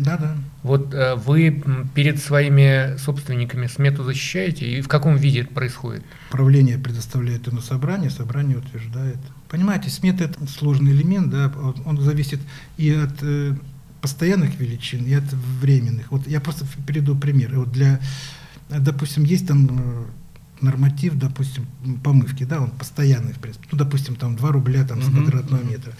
Да, 0.02 0.16
да. 0.16 0.36
Вот 0.62 0.94
э, 0.94 1.14
вы 1.16 1.62
перед 1.94 2.20
своими 2.20 2.96
собственниками 2.98 3.66
смету 3.66 4.04
защищаете, 4.04 4.66
и 4.66 4.80
в 4.80 4.88
каком 4.88 5.16
виде 5.16 5.40
это 5.40 5.52
происходит? 5.52 6.02
Правление 6.30 6.78
предоставляет 6.78 7.46
ее 7.46 7.54
на 7.54 7.60
собрание, 7.60 8.10
собрание 8.10 8.58
утверждает. 8.58 9.18
Понимаете, 9.48 9.90
смета– 9.90 10.24
это 10.24 10.46
сложный 10.46 10.92
элемент, 10.92 11.30
да, 11.30 11.52
он 11.84 12.00
зависит 12.00 12.40
и 12.76 12.90
от 12.90 13.22
э, 13.22 13.54
постоянных 14.00 14.58
величин, 14.58 15.04
и 15.04 15.14
от 15.14 15.24
временных. 15.60 16.10
Вот 16.10 16.26
я 16.26 16.40
просто 16.40 16.66
приведу 16.86 17.16
пример. 17.16 17.58
Вот 17.58 17.70
для, 17.70 18.00
допустим, 18.68 19.24
есть 19.24 19.46
там 19.46 19.68
э, 19.70 20.04
норматив, 20.62 21.14
допустим, 21.16 21.66
помывки, 22.02 22.44
да, 22.44 22.60
он 22.60 22.70
постоянный, 22.70 23.32
в 23.32 23.38
принципе. 23.38 23.66
Ну, 23.70 23.78
допустим, 23.78 24.16
там 24.16 24.36
2 24.36 24.52
рубля 24.52 24.84
там, 24.84 25.02
с 25.02 25.06
квадратного 25.06 25.62
метра. 25.62 25.92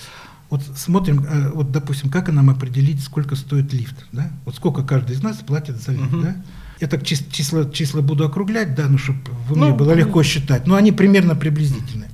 Вот 0.53 0.61
смотрим, 0.77 1.25
э, 1.25 1.51
вот 1.55 1.73
допустим, 1.73 2.11
как 2.11 2.29
нам 2.29 2.51
определить, 2.51 3.03
сколько 3.03 3.37
стоит 3.37 3.73
лифт, 3.73 4.05
да? 4.13 4.31
Вот 4.45 4.55
сколько 4.55 4.83
каждый 4.83 5.17
из 5.17 5.23
нас 5.23 5.39
платит 5.39 5.81
за 5.81 5.93
лифт, 5.93 6.13
uh-huh. 6.13 6.23
да? 6.23 6.37
Я 6.79 6.89
так 6.89 7.05
чис- 7.05 7.25
числа, 7.33 7.65
числа 7.71 8.03
буду 8.03 8.27
округлять, 8.27 8.75
да, 8.75 8.87
ну, 8.87 8.99
чтобы 8.99 9.21
уме 9.49 9.69
ну, 9.69 9.75
было 9.75 9.93
легко 9.93 10.23
считать. 10.23 10.67
Но 10.67 10.75
они 10.75 10.93
примерно 10.93 11.35
приблизительные. 11.35 12.11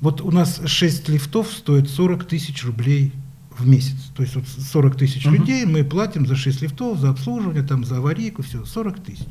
Вот 0.00 0.20
у 0.20 0.30
нас 0.30 0.60
6 0.64 1.08
лифтов 1.08 1.52
стоит 1.52 1.90
40 1.90 2.26
тысяч 2.26 2.64
рублей 2.64 3.12
в 3.58 3.66
месяц. 3.66 4.12
То 4.14 4.22
есть 4.22 4.36
вот 4.36 4.44
40 4.46 4.94
тысяч 4.94 5.26
uh-huh. 5.26 5.32
людей 5.32 5.66
мы 5.66 5.82
платим 5.82 6.28
за 6.28 6.36
6 6.36 6.62
лифтов, 6.62 6.96
за 7.00 7.10
обслуживание, 7.10 7.64
там, 7.64 7.84
за 7.84 7.96
аварийку, 7.96 8.44
все, 8.44 8.64
40 8.64 9.00
тысяч. 9.00 9.26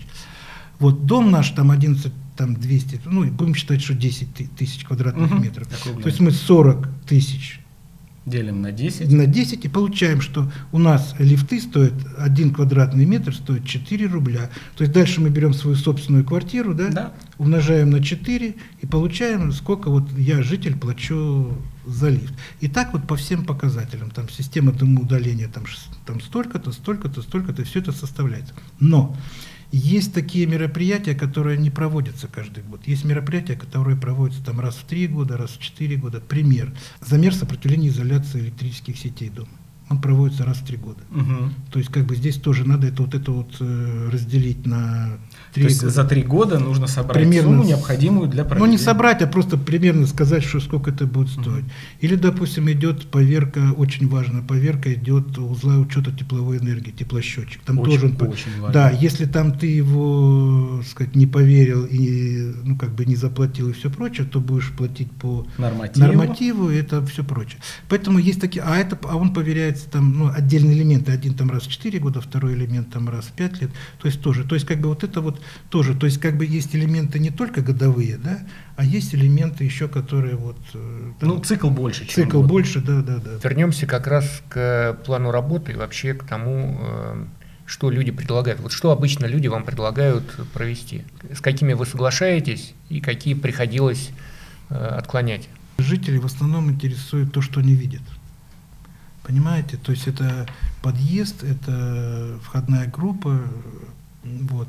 Вот 0.80 1.06
дом 1.06 1.32
наш 1.32 1.52
там 1.52 1.72
11, 1.72 2.12
там 2.36 2.56
200, 2.56 3.04
ну, 3.06 3.24
будем 3.24 3.56
считать, 3.56 3.82
что 3.82 3.94
10 3.94 4.54
тысяч 4.58 4.84
квадратных 4.84 5.32
uh-huh. 5.32 5.42
метров. 5.42 5.70
То 5.70 6.10
есть 6.10 6.20
мы 6.20 6.32
40 6.32 6.90
тысяч 7.08 7.59
Делим 8.26 8.62
на 8.62 8.72
10. 8.72 9.12
На 9.12 9.26
10 9.26 9.66
и 9.66 9.68
получаем, 9.70 10.22
что 10.22 10.52
у 10.72 10.78
нас 10.78 11.16
лифты 11.18 11.60
стоят, 11.60 11.94
один 12.18 12.54
квадратный 12.54 13.06
метр 13.06 13.34
стоит 13.34 13.66
4 13.66 14.06
рубля. 14.08 14.50
То 14.76 14.84
есть 14.84 14.94
дальше 14.94 15.22
мы 15.22 15.30
берем 15.30 15.54
свою 15.54 15.76
собственную 15.76 16.26
квартиру, 16.26 16.74
да, 16.74 16.90
да. 16.90 17.14
умножаем 17.38 17.90
на 17.90 18.04
4 18.04 18.56
и 18.82 18.86
получаем, 18.86 19.52
сколько 19.52 19.90
вот 19.90 20.12
я, 20.18 20.44
житель, 20.44 20.78
плачу 20.78 21.58
за 21.86 22.10
лифт. 22.10 22.34
И 22.60 22.68
так 22.68 22.94
вот 22.94 23.08
по 23.08 23.16
всем 23.16 23.46
показателям. 23.46 24.12
Там 24.12 24.30
система 24.30 24.72
дымоудаления 24.72 25.48
там, 25.48 25.64
там 26.06 26.22
столько-то, 26.22 26.72
столько-то, 26.72 27.22
столько-то, 27.22 27.64
все 27.64 27.80
это 27.80 27.92
составляется. 27.92 28.54
Но 28.80 29.16
есть 29.72 30.14
такие 30.14 30.48
мероприятия, 30.48 31.14
которые 31.14 31.58
не 31.58 31.70
проводятся 31.70 32.28
каждый 32.28 32.64
год. 32.64 32.82
Есть 32.88 33.06
мероприятия, 33.06 33.56
которые 33.56 33.98
проводятся 33.98 34.44
там 34.44 34.60
раз 34.60 34.76
в 34.76 34.84
три 34.86 35.08
года, 35.08 35.38
раз 35.38 35.52
в 35.52 35.60
четыре 35.60 35.96
года. 35.96 36.20
Пример. 36.20 36.74
Замер 37.02 37.36
сопротивления 37.36 37.90
изоляции 37.90 38.40
электрических 38.40 38.98
сетей 38.98 39.30
дома. 39.30 39.50
Он 39.90 40.00
проводится 40.00 40.44
раз 40.46 40.58
в 40.58 40.66
три 40.66 40.78
года. 40.78 41.00
Мгм. 41.10 41.54
То 41.72 41.80
есть 41.80 41.92
как 41.92 42.06
бы 42.06 42.16
здесь 42.16 42.36
тоже 42.36 42.64
надо 42.64 42.88
это 42.88 43.02
вот 43.02 43.16
это 43.16 43.32
вот 43.32 43.56
э, 43.60 44.10
разделить 44.12 44.66
на 44.68 45.18
три 45.54 45.64
То 45.64 45.70
есть 45.70 45.82
года. 45.82 45.94
за 45.94 46.04
три 46.06 46.22
года 46.22 46.60
нужно 46.60 46.86
собрать 46.88 47.18
Примерно 47.18 47.50
сумму, 47.52 47.64
необходимую 47.64 48.30
для 48.30 48.44
Ну 48.44 48.50
проведения. 48.50 48.72
не 48.74 48.78
собрать, 48.78 49.22
а 49.24 49.28
просто 49.28 49.58
примерно 49.58 50.06
сказать, 50.06 50.44
что 50.44 50.60
сколько 50.60 50.92
это 50.92 51.08
будет 51.08 51.30
стоить. 51.30 51.66
Или, 52.02 52.16
допустим, 52.16 52.70
идет 52.72 53.08
поверка, 53.08 53.72
очень 53.76 54.08
важно, 54.08 54.44
поверка 54.44 54.94
идет 54.94 55.38
узла 55.40 55.78
учета 55.78 56.12
тепловой 56.12 56.60
энергии, 56.60 56.92
теплосчетчик. 56.92 57.62
Там 57.64 57.80
Очень, 57.80 57.92
тоже 57.94 58.06
он 58.20 58.28
очень 58.30 58.52
важно. 58.62 58.74
Да, 58.74 58.92
если 58.92 59.26
там 59.26 59.58
ты 59.58 59.66
его, 59.66 60.78
так 60.82 60.88
сказать, 60.88 61.16
не 61.16 61.26
поверил 61.26 61.86
и 61.86 62.54
ну 62.64 62.78
как 62.78 62.94
бы 62.94 63.06
не 63.06 63.16
заплатил 63.16 63.70
и 63.70 63.74
все 63.74 63.90
прочее, 63.90 64.28
то 64.32 64.40
будешь 64.40 64.72
платить 64.72 65.12
по 65.12 65.48
Нормативу. 65.58 66.06
нормативу 66.06 66.70
и 66.70 66.76
это 66.76 67.04
все 67.08 67.24
прочее. 67.24 67.60
Поэтому 67.90 68.20
есть 68.20 68.40
такие, 68.40 68.62
а 68.64 68.78
это, 68.78 68.98
а 69.10 69.16
он 69.18 69.34
поверяется 69.80 69.90
там, 69.90 70.18
ну, 70.18 70.32
отдельные 70.34 70.78
элементы, 70.78 71.12
один 71.12 71.34
там 71.34 71.50
раз 71.52 71.64
в 71.64 71.72
4 71.72 72.00
года, 72.00 72.22
второй 72.22 72.54
элемент 72.54 72.92
там 72.92 73.10
раз 73.10 73.26
в 73.26 73.32
5 73.32 73.62
лет, 73.62 73.72
то 74.00 74.08
есть 74.08 74.22
тоже, 74.22 74.44
то 74.44 74.56
есть 74.56 74.68
как 74.68 74.80
бы 74.80 74.90
вот 74.90 75.04
это 75.04 75.22
вот 75.22 75.42
тоже, 75.70 75.96
то 75.96 76.06
есть 76.06 76.20
как 76.20 76.38
бы 76.38 76.46
есть 76.46 76.76
элементы 76.76 77.20
не 77.20 77.30
только 77.32 77.62
годовые, 77.62 78.18
да, 78.18 78.40
а 78.76 78.84
есть 78.84 79.14
элементы 79.16 79.64
еще, 79.64 79.88
которые 79.88 80.36
вот 80.36 80.58
э, 80.74 81.12
там, 81.20 81.30
Ну, 81.30 81.40
цикл 81.40 81.70
больше, 81.70 82.06
чем 82.06 82.26
цикл 82.26 82.42
год. 82.42 82.50
больше, 82.50 82.82
да, 82.82 83.02
да, 83.02 83.18
да. 83.18 83.32
Вернемся 83.44 83.86
как 83.86 84.08
раз 84.08 84.42
к 84.50 84.98
плану 85.06 85.32
работы 85.32 85.74
и 85.74 85.76
вообще 85.76 86.14
к 86.14 86.24
тому, 86.24 86.78
э, 86.82 87.26
что 87.66 87.92
люди 87.92 88.12
предлагают. 88.12 88.60
Вот 88.62 88.72
что 88.72 88.92
обычно 88.92 89.28
люди 89.28 89.48
вам 89.48 89.64
предлагают 89.64 90.24
провести? 90.54 91.04
С 91.32 91.40
какими 91.40 91.74
вы 91.74 91.86
соглашаетесь 91.86 92.74
и 92.90 93.00
какие 93.00 93.36
приходилось 93.36 94.10
э, 94.70 94.76
отклонять? 94.76 95.48
Жителей 95.78 96.18
в 96.18 96.26
основном 96.26 96.70
интересует 96.72 97.32
то, 97.32 97.42
что 97.42 97.60
они 97.60 97.74
видят. 97.74 98.02
Понимаете? 99.30 99.78
То 99.78 99.92
есть 99.92 100.08
это 100.08 100.48
подъезд, 100.82 101.44
это 101.44 102.40
входная 102.42 102.88
группа. 102.88 103.40
Вот. 104.24 104.68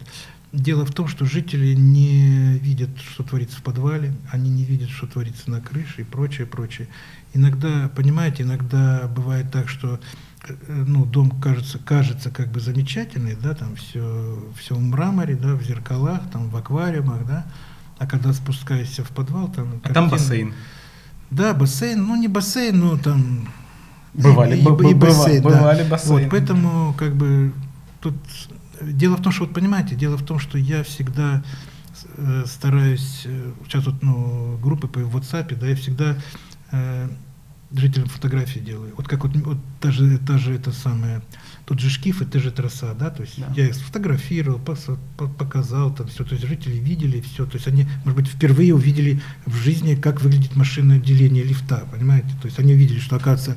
Дело 0.53 0.85
в 0.85 0.93
том, 0.93 1.09
что 1.09 1.25
жители 1.25 1.73
не 1.73 2.59
видят, 2.59 2.91
что 2.99 3.23
творится 3.23 3.57
в 3.57 3.63
подвале, 3.63 4.13
они 4.31 4.51
не 4.51 4.65
видят, 4.65 4.91
что 4.91 5.07
творится 5.07 5.51
на 5.51 5.63
крыше 5.63 6.03
и 6.03 6.05
прочее, 6.05 6.47
прочее. 6.47 6.89
Иногда, 7.33 7.91
понимаете, 7.97 8.43
иногда 8.43 9.09
бывает 9.09 9.51
так, 9.51 9.71
что 9.71 9.99
э, 10.47 10.55
ну, 10.69 11.07
дом 11.07 11.31
кажется, 11.41 11.79
кажется 11.79 12.31
как 12.31 12.53
бы 12.53 12.61
замечательный, 12.61 13.37
да, 13.43 13.55
там 13.55 13.77
все, 13.77 14.45
все 14.59 14.75
в 14.75 14.83
мраморе, 14.83 15.37
да, 15.37 15.55
в 15.55 15.63
зеркалах, 15.63 16.21
там 16.31 16.51
в 16.51 16.57
аквариумах, 16.59 17.27
да, 17.27 17.47
а 17.97 18.07
когда 18.07 18.35
спускаешься 18.35 19.05
в 19.05 19.09
подвал, 19.09 19.51
там... 19.51 19.81
А 19.85 19.95
там 19.95 20.11
бассейн. 20.11 20.53
да, 21.31 21.55
бассейн, 21.55 22.05
ну 22.05 22.15
не 22.17 22.29
бассейн, 22.29 22.79
но 22.79 22.99
там 22.99 23.49
Бывали, 24.15 24.57
и, 24.59 24.63
б- 24.63 24.91
и 24.91 24.95
б- 24.95 25.07
бассейн, 25.07 25.43
быва- 25.43 25.51
да. 25.53 25.59
бывали 25.59 25.89
бассейны. 25.89 26.23
Вот, 26.23 26.31
поэтому 26.31 26.95
как 26.99 27.15
бы 27.15 27.53
тут 28.01 28.15
дело 28.83 29.17
в 29.17 29.23
том, 29.23 29.33
что 29.33 29.45
вот 29.45 29.55
понимаете, 29.55 29.95
дело 29.95 30.17
в 30.17 30.25
том, 30.25 30.39
что 30.39 30.59
я 30.59 30.83
всегда 30.83 31.43
э, 32.17 32.45
стараюсь 32.47 33.23
э, 33.27 33.53
сейчас 33.67 33.87
вот 33.87 34.03
ну 34.03 34.59
группы 34.63 34.89
по 34.89 34.99
WhatsApp, 34.99 35.55
да, 35.59 35.67
я 35.69 35.77
всегда 35.77 36.17
э, 36.73 37.09
жителям 37.73 38.09
фотографии 38.09 38.59
делаю. 38.59 38.93
Вот 38.97 39.07
как 39.07 39.23
вот, 39.25 39.37
вот 39.37 39.59
та 39.81 39.93
же, 39.93 40.19
та 40.19 40.39
же 40.39 40.55
это 40.55 40.73
самое, 40.73 41.23
тот 41.67 41.79
же 41.79 41.89
шкиф, 41.89 42.21
это 42.21 42.41
же 42.41 42.51
трасса, 42.51 42.95
да, 42.99 43.11
то 43.11 43.23
есть 43.23 43.39
Да. 43.39 43.47
я 43.57 43.67
их 43.69 43.75
сфотографировал, 43.77 44.59
пос- 44.59 44.99
по- 45.17 45.29
показал 45.29 45.95
там 45.95 46.09
все, 46.09 46.25
то 46.25 46.35
есть 46.35 46.45
жители 46.49 46.79
видели 46.79 47.21
все, 47.21 47.47
то 47.47 47.55
есть 47.55 47.69
они, 47.69 47.87
может 48.05 48.17
быть, 48.17 48.27
впервые 48.29 48.75
увидели 48.75 49.21
в 49.47 49.55
жизни, 49.55 49.95
как 49.95 50.21
выглядит 50.21 50.57
машинное 50.57 50.97
отделение 50.97 51.45
лифта, 51.45 51.85
понимаете, 51.93 52.31
то 52.43 52.47
есть 52.47 52.59
они 52.59 52.73
увидели, 52.75 52.99
что 52.99 53.15
оказывается 53.15 53.57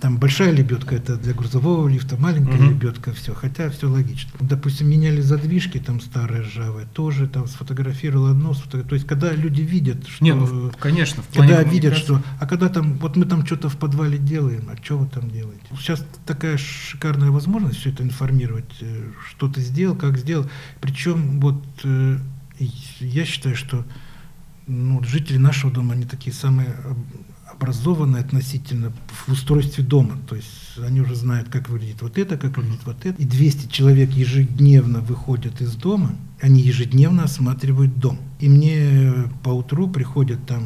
там 0.00 0.16
большая 0.18 0.50
лебедка 0.52 0.94
это 0.96 1.16
для 1.16 1.34
грузового 1.34 1.86
лифта, 1.88 2.16
маленькая 2.16 2.56
Мгм. 2.56 2.70
лебедка, 2.70 3.12
все, 3.12 3.34
хотя 3.34 3.70
все 3.70 3.88
логично. 3.88 4.30
Допустим, 4.40 4.88
меняли 4.88 5.20
задвижки, 5.20 5.78
там 5.78 6.00
старые 6.00 6.42
ржавые, 6.42 6.86
тоже 6.92 7.28
там 7.28 7.46
сфотографировал 7.46 8.26
одно, 8.26 8.54
сфотографировал. 8.54 8.88
то 8.88 8.94
есть 8.94 9.06
когда 9.06 9.32
люди 9.32 9.62
видят, 9.62 10.06
что 10.08 10.24
Не, 10.24 10.34
ну, 10.34 10.72
конечно, 10.78 11.22
в 11.22 11.26
плане 11.26 11.54
когда 11.54 11.70
видят, 11.70 11.96
что, 11.96 12.22
а 12.40 12.46
когда 12.46 12.68
там, 12.68 12.94
вот 12.94 13.16
мы 13.16 13.26
там 13.26 13.44
что-то 13.44 13.68
в 13.68 13.76
подвале 13.76 14.18
делаем, 14.18 14.64
а 14.68 14.82
что 14.82 14.98
вы 14.98 15.06
там 15.06 15.30
делаете? 15.30 15.62
Сейчас 15.78 16.04
такая 16.26 16.56
шикарная 16.56 17.30
возможность 17.30 17.78
все 17.78 17.90
это 17.90 18.02
информировать, 18.02 18.70
э, 18.80 19.10
что 19.28 19.48
ты 19.48 19.60
сделал, 19.60 19.94
как 19.96 20.18
сделал. 20.18 20.48
Причем 20.80 21.40
вот 21.40 21.62
э, 21.84 22.18
я 23.00 23.24
считаю, 23.24 23.56
что 23.56 23.84
ну, 24.66 25.02
жители 25.02 25.36
нашего 25.36 25.72
дома, 25.72 25.94
они 25.94 26.04
такие 26.04 26.32
самые 26.32 26.74
об- 27.60 27.70
образованные 27.70 28.22
относительно 28.22 28.92
в 29.08 29.32
устройстве 29.32 29.84
дома. 29.84 30.18
То 30.28 30.36
есть 30.36 30.78
они 30.78 31.00
уже 31.00 31.14
знают, 31.14 31.48
как 31.48 31.68
выглядит 31.68 32.02
вот 32.02 32.18
это, 32.18 32.36
как 32.36 32.56
выглядит 32.56 32.80
вот 32.84 33.04
это. 33.04 33.20
И 33.22 33.24
200 33.24 33.70
человек 33.70 34.10
ежедневно 34.10 35.00
выходят 35.00 35.60
из 35.60 35.74
дома, 35.74 36.16
они 36.40 36.60
ежедневно 36.60 37.24
осматривают 37.24 37.98
дом. 37.98 38.18
И 38.40 38.48
мне 38.48 39.12
по 39.42 39.50
утру 39.50 39.88
приходят 39.88 40.46
там 40.46 40.62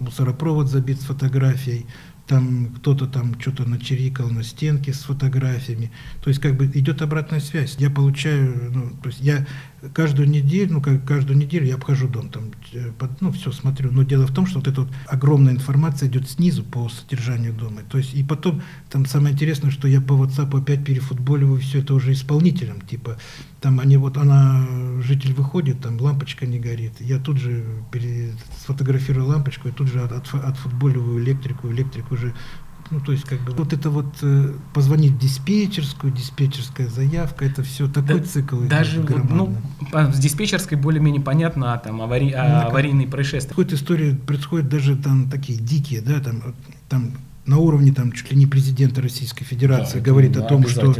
мусоропровод 0.00 0.68
забит 0.68 1.00
с 1.00 1.04
фотографией, 1.04 1.86
там 2.26 2.68
кто-то 2.76 3.06
там 3.06 3.38
что-то 3.38 3.68
начерикал 3.68 4.30
на 4.30 4.42
стенке 4.42 4.92
с 4.92 5.02
фотографиями. 5.02 5.90
То 6.22 6.28
есть 6.28 6.40
как 6.40 6.56
бы 6.56 6.66
идет 6.66 7.02
обратная 7.02 7.40
связь. 7.40 7.76
Я 7.78 7.90
получаю, 7.90 8.70
ну, 8.72 8.90
то 9.02 9.08
есть 9.10 9.20
я 9.20 9.46
каждую 9.92 10.28
неделю, 10.28 10.74
ну 10.74 10.80
как 10.80 11.04
каждую 11.04 11.38
неделю 11.38 11.66
я 11.66 11.74
обхожу 11.74 12.08
дом, 12.08 12.30
там, 12.30 12.44
э, 12.72 12.90
под- 12.98 13.20
ну 13.20 13.30
все 13.30 13.52
смотрю. 13.52 13.90
Но 13.92 14.02
дело 14.02 14.26
в 14.26 14.32
том, 14.32 14.46
что 14.46 14.58
вот 14.58 14.68
эта 14.68 14.82
вот 14.82 14.90
огромная 15.06 15.52
информация 15.52 16.08
идет 16.08 16.28
снизу 16.28 16.62
по 16.64 16.88
содержанию 16.88 17.52
дома. 17.52 17.82
То 17.90 17.98
есть 17.98 18.14
и 18.14 18.22
потом 18.22 18.62
там 18.90 19.04
самое 19.04 19.34
интересное, 19.34 19.70
что 19.70 19.86
я 19.86 20.00
по 20.00 20.12
WhatsApp 20.14 20.58
опять 20.58 20.84
перефутболиваю 20.84 21.60
все 21.60 21.80
это 21.80 21.92
уже 21.94 22.12
исполнителям, 22.12 22.80
типа 22.80 23.18
там 23.64 23.80
они 23.80 23.96
вот 23.96 24.18
она 24.18 24.66
житель 25.00 25.32
выходит, 25.32 25.80
там 25.80 25.98
лампочка 25.98 26.44
не 26.44 26.58
горит, 26.58 26.92
я 27.00 27.18
тут 27.18 27.38
же 27.38 27.64
пере- 27.90 28.34
сфотографирую 28.60 29.26
лампочку 29.26 29.68
и 29.68 29.72
тут 29.72 29.88
же 29.88 30.00
от, 30.02 30.12
отф- 30.12 30.42
отфутболиваю 30.44 31.18
электрику, 31.24 31.70
электрик 31.72 32.12
уже 32.12 32.34
ну, 32.90 33.00
то 33.00 33.12
есть, 33.12 33.24
как 33.24 33.40
бы, 33.40 33.52
вот 33.52 33.72
это 33.72 33.88
вот 33.88 34.14
э, 34.20 34.52
позвонить 34.74 35.12
в 35.12 35.18
диспетчерскую, 35.18 36.12
диспетчерская 36.12 36.88
заявка, 36.88 37.46
это 37.46 37.62
все 37.62 37.88
такой 37.88 38.20
Да- 38.20 38.26
цикл. 38.26 38.60
Даже 38.66 39.00
вот, 39.00 39.30
ну, 39.30 39.56
с 40.12 40.18
диспетчерской 40.18 40.76
более-менее 40.76 41.22
понятно, 41.22 41.72
а 41.72 41.78
там 41.78 42.02
авари- 42.02 42.34
а, 42.34 42.64
Ну, 42.64 42.68
аварийные 42.68 43.08
происшествия. 43.08 43.48
Какой-то 43.48 43.76
истории 43.76 44.12
происходят 44.14 44.68
даже 44.68 44.96
там 44.96 45.30
такие 45.30 45.58
дикие, 45.58 46.02
да, 46.02 46.20
там, 46.20 46.42
там 46.90 47.12
на 47.46 47.58
уровне 47.58 47.92
там 47.92 48.12
чуть 48.12 48.30
ли 48.30 48.36
не 48.36 48.46
президента 48.46 49.02
Российской 49.02 49.44
Федерации 49.44 49.98
Да, 49.98 50.04
говорит 50.04 50.32
это 50.32 50.46
о 50.46 50.48
том, 50.48 50.66
что 50.66 50.94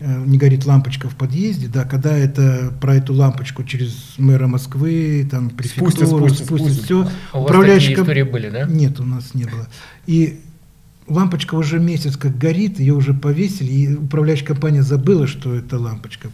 э, 0.00 0.24
не 0.26 0.38
горит 0.38 0.64
лампочка 0.64 1.08
в 1.08 1.16
подъезде, 1.16 1.66
да, 1.66 1.84
когда 1.84 2.16
это 2.16 2.72
про 2.80 2.96
эту 2.96 3.14
лампочку 3.14 3.64
через 3.64 4.14
мэра 4.16 4.46
Москвы, 4.46 5.26
там 5.30 5.50
префектуру, 5.50 5.90
Спустят, 5.90 6.08
спустят, 6.08 6.46
спустят, 6.46 6.72
спустят. 6.72 6.84
все. 6.84 7.08
А 7.32 7.38
у 7.38 7.42
вас 7.42 7.50
такие 7.52 7.94
истории 7.94 8.22
были, 8.22 8.50
да? 8.50 8.64
Нет, 8.64 9.00
у 9.00 9.04
нас 9.04 9.34
не 9.34 9.44
было. 9.44 9.66
И 10.06 10.40
лампочка 11.08 11.54
уже 11.56 11.80
месяц 11.80 12.16
как 12.16 12.38
горит, 12.38 12.78
ее 12.78 12.94
уже 12.94 13.14
повесили, 13.14 13.70
и 13.70 13.94
управляющая 13.94 14.46
компания 14.46 14.82
забыла, 14.82 15.26
что 15.26 15.54
это 15.54 15.78
лампочка. 15.78 16.28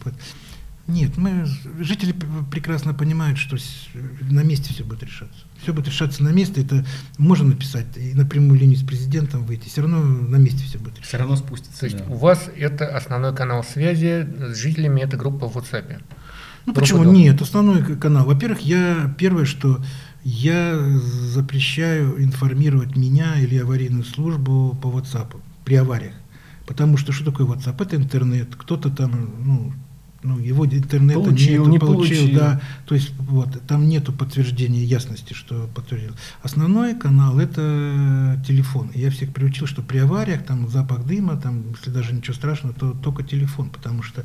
Нет, 0.87 1.16
мы, 1.16 1.47
жители 1.81 2.14
прекрасно 2.51 2.92
понимают, 2.92 3.38
что 3.38 3.57
с- 3.57 3.88
на 4.20 4.42
месте 4.42 4.73
все 4.73 4.85
будет 4.85 5.03
решаться. 5.03 5.38
Все 5.62 5.73
будет 5.73 5.88
решаться 5.88 6.23
на 6.23 6.29
месте. 6.29 6.61
Это 6.61 6.85
можно 7.16 7.49
написать 7.49 7.87
и 7.97 8.12
на 8.12 8.27
прямую 8.27 8.61
линию 8.61 8.79
с 8.79 8.83
президентом 8.83 9.44
выйти. 9.44 9.68
Все 9.68 9.81
равно 9.81 10.03
на 10.03 10.37
месте 10.37 10.62
все 10.64 10.79
будет 10.79 10.94
решаться. 10.99 11.09
Все 11.09 11.16
равно 11.18 11.37
спустится. 11.37 11.81
То 11.81 11.87
есть 11.87 11.99
да. 11.99 12.05
у 12.12 12.16
вас 12.16 12.51
это 12.55 12.87
основной 12.94 13.35
канал 13.35 13.64
связи 13.64 14.27
с 14.53 14.57
жителями, 14.57 15.01
это 15.01 15.16
группа 15.16 15.49
в 15.49 15.57
WhatsApp. 15.57 16.03
Ну 16.66 16.73
Группа 16.73 16.81
почему? 16.81 17.05
дома. 17.05 17.16
Нет, 17.16 17.40
основной 17.40 17.97
канал. 17.97 18.27
Во-первых, 18.27 18.61
я 18.61 19.14
первое, 19.16 19.47
что 19.47 19.83
я 20.23 20.79
запрещаю 20.99 22.23
информировать 22.23 22.97
меня 22.97 23.38
или 23.40 23.59
аварийную 23.59 24.05
службу 24.05 24.79
по 24.83 24.88
WhatsApp 24.88 25.35
при 25.64 25.77
авариях. 25.77 26.14
Потому 26.66 26.97
что 26.97 27.12
что 27.12 27.25
такое 27.27 27.47
WhatsApp? 27.47 27.83
Это 27.83 27.97
интернет. 27.97 28.55
Кто-то 28.57 28.90
там, 28.90 29.31
ну, 29.44 29.73
ну 30.25 30.39
его 30.39 30.67
интернета 30.67 31.21
Получил, 31.21 31.67
нету, 31.67 31.71
не 31.71 31.79
получил, 31.79 32.17
получил. 32.23 32.39
да. 32.39 32.61
То 32.87 32.95
есть 32.95 33.13
вот 33.19 33.63
там 33.69 33.89
нету 33.89 34.13
подтверждения 34.13 34.83
ясности, 34.83 35.35
что 35.35 35.69
подтвердил. 35.75 36.15
Основной 36.43 36.95
канал 36.95 37.39
это 37.39 38.43
телефон. 38.47 38.91
Я 38.95 39.11
всех 39.11 39.33
приучил, 39.33 39.67
что 39.67 39.83
при 39.83 39.99
авариях 39.99 40.45
там 40.45 40.69
запах 40.69 41.05
дыма, 41.05 41.37
там 41.37 41.71
если 41.77 41.91
даже 41.91 42.15
ничего 42.15 42.35
страшного, 42.35 42.75
то 42.75 42.93
только 42.93 43.23
телефон, 43.23 43.69
потому 43.69 44.03
что 44.03 44.25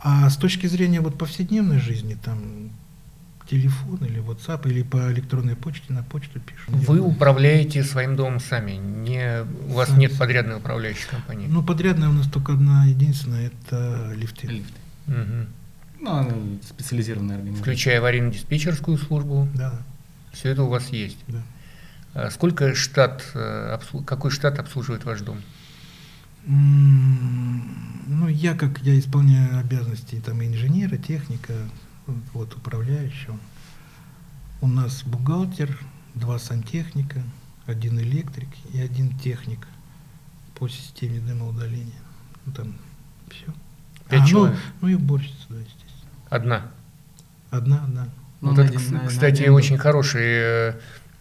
а 0.00 0.28
с 0.28 0.36
точки 0.36 0.66
зрения 0.66 1.00
вот 1.00 1.16
повседневной 1.18 1.80
жизни, 1.80 2.16
там 2.22 2.70
телефон 3.48 3.98
или 4.04 4.20
WhatsApp 4.20 4.68
или 4.68 4.82
по 4.82 5.10
электронной 5.12 5.56
почте 5.56 5.92
на 5.92 6.02
почту 6.02 6.40
пишут. 6.40 6.68
Вы 6.68 7.00
управляете 7.00 7.82
своим 7.84 8.16
домом 8.16 8.40
сами, 8.40 8.72
не, 8.72 9.44
у 9.68 9.74
вас 9.74 9.88
Сам. 9.88 9.98
нет 9.98 10.16
подрядной 10.18 10.56
управляющей 10.56 11.08
компании. 11.08 11.46
Ну, 11.48 11.62
подрядная 11.62 12.08
у 12.08 12.12
нас 12.12 12.28
только 12.28 12.52
одна 12.52 12.84
единственная, 12.84 13.46
это 13.46 14.12
лифты. 14.14 14.48
Лифты. 14.48 14.85
Мгм. 15.06 15.46
Ну, 16.00 16.10
она 16.10 16.34
специализированная 16.62 17.36
организация. 17.36 17.62
Включая 17.62 18.00
аварийно-диспетчерскую 18.00 18.98
службу, 18.98 19.48
Да, 19.54 19.80
все 20.32 20.50
это 20.50 20.62
у 20.62 20.68
вас 20.68 20.88
есть. 20.90 21.18
да. 21.28 21.42
А 22.14 22.30
Сколько 22.30 22.74
штат, 22.74 23.24
э, 23.34 23.78
какой 24.06 24.30
штат 24.30 24.58
обслуживает 24.58 25.04
ваш 25.04 25.20
дом? 25.20 25.42
Ну, 26.46 28.28
я 28.28 28.54
как 28.54 28.78
я 28.82 28.98
исполняю 28.98 29.58
обязанности 29.58 30.22
там 30.24 30.42
инженера, 30.44 30.96
техника, 30.96 31.52
вот 32.32 32.54
управляющего. 32.54 33.36
У 34.60 34.68
нас 34.68 35.02
бухгалтер, 35.04 35.76
два 36.14 36.38
сантехника, 36.38 37.22
один 37.66 37.98
электрик 37.98 38.48
и 38.72 38.80
один 38.80 39.16
техник 39.18 39.66
по 40.54 40.68
системе 40.68 41.20
дымоудаления. 41.20 42.00
Ну, 42.46 42.52
там 42.52 42.74
все. 43.30 43.52
Пять 44.08 44.22
а, 44.22 44.26
человек? 44.26 44.56
Ну, 44.56 44.72
ну 44.82 44.88
и 44.88 44.94
уборщица, 44.94 45.46
да, 45.48 45.56
естественно. 45.56 46.10
Одна? 46.30 46.62
Одна, 47.50 47.84
одна. 47.84 48.08
Ну, 48.40 48.50
вот 48.50 48.58
это, 48.58 48.78
на, 48.92 49.06
кстати, 49.06 49.42
на 49.44 49.52
очень 49.52 49.78
хороший 49.78 50.22
э, 50.24 50.72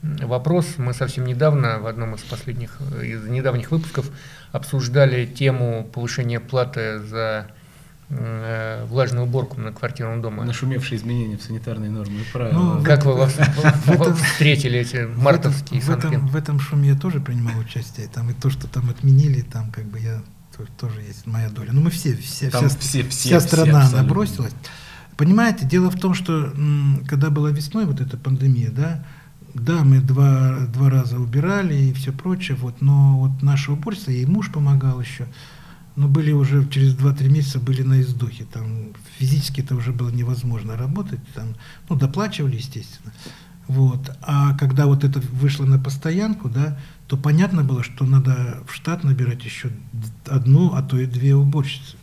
вопрос. 0.01 0.75
Мы 0.77 0.93
совсем 0.93 1.25
недавно, 1.25 1.79
в 1.79 1.87
одном 1.87 2.15
из 2.15 2.21
последних, 2.21 2.77
э, 2.91 3.05
из 3.05 3.25
недавних 3.25 3.71
выпусков, 3.71 4.11
обсуждали 4.51 5.25
тему 5.25 5.89
повышения 5.91 6.39
платы 6.39 6.99
за 6.99 7.47
э, 8.09 8.85
влажную 8.85 9.25
уборку 9.25 9.59
на 9.59 9.71
квартирном 9.71 10.21
доме. 10.21 10.43
Нашумевшие 10.43 10.99
изменения 10.99 11.37
в 11.37 11.41
санитарные 11.41 11.89
нормы 11.89 12.19
и 12.19 12.31
правила. 12.31 12.77
Ну, 12.77 12.83
как 12.83 13.05
вы 13.05 13.25
встретили 14.15 14.79
эти 14.79 15.07
мартовские 15.15 15.81
в 15.81 15.89
этом, 15.89 16.27
в 16.27 16.35
этом 16.35 16.59
шуме 16.59 16.89
я 16.89 16.95
тоже 16.95 17.19
принимал 17.19 17.57
участие. 17.57 18.07
Там 18.07 18.29
и 18.29 18.33
то, 18.33 18.49
что 18.49 18.67
там 18.67 18.89
отменили, 18.89 19.41
там 19.41 19.71
как 19.71 19.85
бы 19.85 19.99
я 19.99 20.21
тоже 20.77 21.01
есть 21.01 21.25
моя 21.27 21.49
доля. 21.49 21.69
Но 21.71 21.79
ну, 21.79 21.85
мы 21.85 21.89
все, 21.91 22.15
все, 22.15 22.49
вся, 22.49 22.67
все, 22.69 22.79
все, 22.79 23.09
вся 23.09 23.39
страна 23.39 23.85
все 23.85 23.97
набросилась. 23.97 24.53
Понимаете, 25.17 25.65
дело 25.65 25.89
в 25.89 25.99
том, 25.99 26.13
что 26.13 26.53
когда 27.07 27.29
была 27.29 27.51
весной 27.51 27.85
вот 27.85 28.01
эта 28.01 28.17
пандемия, 28.17 28.69
да, 28.69 29.05
да, 29.53 29.85
мы 29.85 30.01
два, 30.01 30.67
два 30.67 30.89
раза 30.89 31.17
убирали 31.17 31.75
и 31.75 31.93
все 31.93 32.11
прочее, 32.11 32.57
вот, 32.59 32.81
но 32.81 33.19
вот 33.19 33.41
наша 33.41 33.71
уборщица, 33.71 34.11
ей 34.11 34.25
муж 34.25 34.51
помогал 34.51 34.99
еще, 34.99 35.27
но 35.95 36.09
были 36.09 36.33
уже 36.33 36.67
через 36.67 36.93
2-3 36.93 37.29
месяца 37.29 37.59
были 37.59 37.81
на 37.81 38.01
издохе, 38.01 38.45
там 38.51 38.93
физически 39.17 39.61
это 39.61 39.75
уже 39.75 39.93
было 39.93 40.09
невозможно 40.09 40.75
работать, 40.75 41.21
там, 41.33 41.55
ну, 41.87 41.95
доплачивали, 41.95 42.57
естественно. 42.57 43.13
Вот. 43.67 44.11
А 44.21 44.55
когда 44.57 44.85
вот 44.85 45.03
это 45.03 45.19
вышло 45.19 45.65
на 45.65 45.79
постоянку, 45.79 46.49
да, 46.49 46.77
то 47.07 47.17
понятно 47.17 47.63
было, 47.63 47.83
что 47.83 48.05
надо 48.05 48.63
в 48.67 48.73
штат 48.73 49.03
набирать 49.03 49.43
еще 49.43 49.69
одну, 50.27 50.73
а 50.73 50.83
то 50.83 50.97
и 50.97 51.05
две 51.05 51.35
уборщицы. 51.35 51.97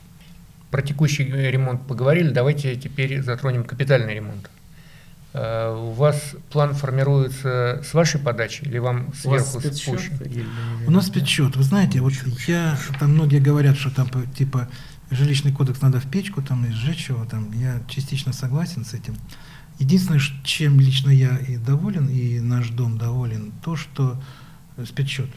Про 0.70 0.82
текущий 0.82 1.24
ремонт 1.24 1.86
поговорили, 1.86 2.30
давайте 2.30 2.74
теперь 2.76 3.22
затронем 3.22 3.64
капитальный 3.64 4.14
ремонт. 4.14 4.50
Uh, 5.34 5.88
у 5.88 5.92
вас 5.92 6.34
план 6.50 6.74
формируется 6.74 7.82
с 7.82 7.94
вашей 7.94 8.20
подачи 8.20 8.64
или 8.64 8.76
вам 8.76 9.14
сверху 9.14 9.60
спущен? 9.60 10.12
У 10.86 10.90
нас 10.90 11.06
спецсчет. 11.06 11.56
Вы 11.56 11.62
знаете, 11.62 12.02
вот 12.02 12.12
я, 12.46 12.76
там 13.00 13.12
многие 13.12 13.40
говорят, 13.40 13.78
что 13.78 13.90
там 13.90 14.10
типа 14.34 14.68
жилищный 15.10 15.50
кодекс 15.52 15.80
надо 15.80 16.00
в 16.00 16.10
печку 16.10 16.42
там 16.42 16.66
и 16.66 16.70
сжечь 16.70 17.08
его, 17.08 17.24
там, 17.24 17.50
я 17.52 17.80
частично 17.88 18.34
согласен 18.34 18.84
с 18.84 18.92
этим. 18.92 19.16
Единственное, 19.82 20.20
чем 20.44 20.78
лично 20.78 21.10
я 21.10 21.36
и 21.38 21.56
доволен, 21.56 22.06
и 22.06 22.38
наш 22.38 22.68
дом 22.68 22.98
доволен, 22.98 23.52
то, 23.64 23.74
что 23.74 24.22
спецсчет. 24.86 25.28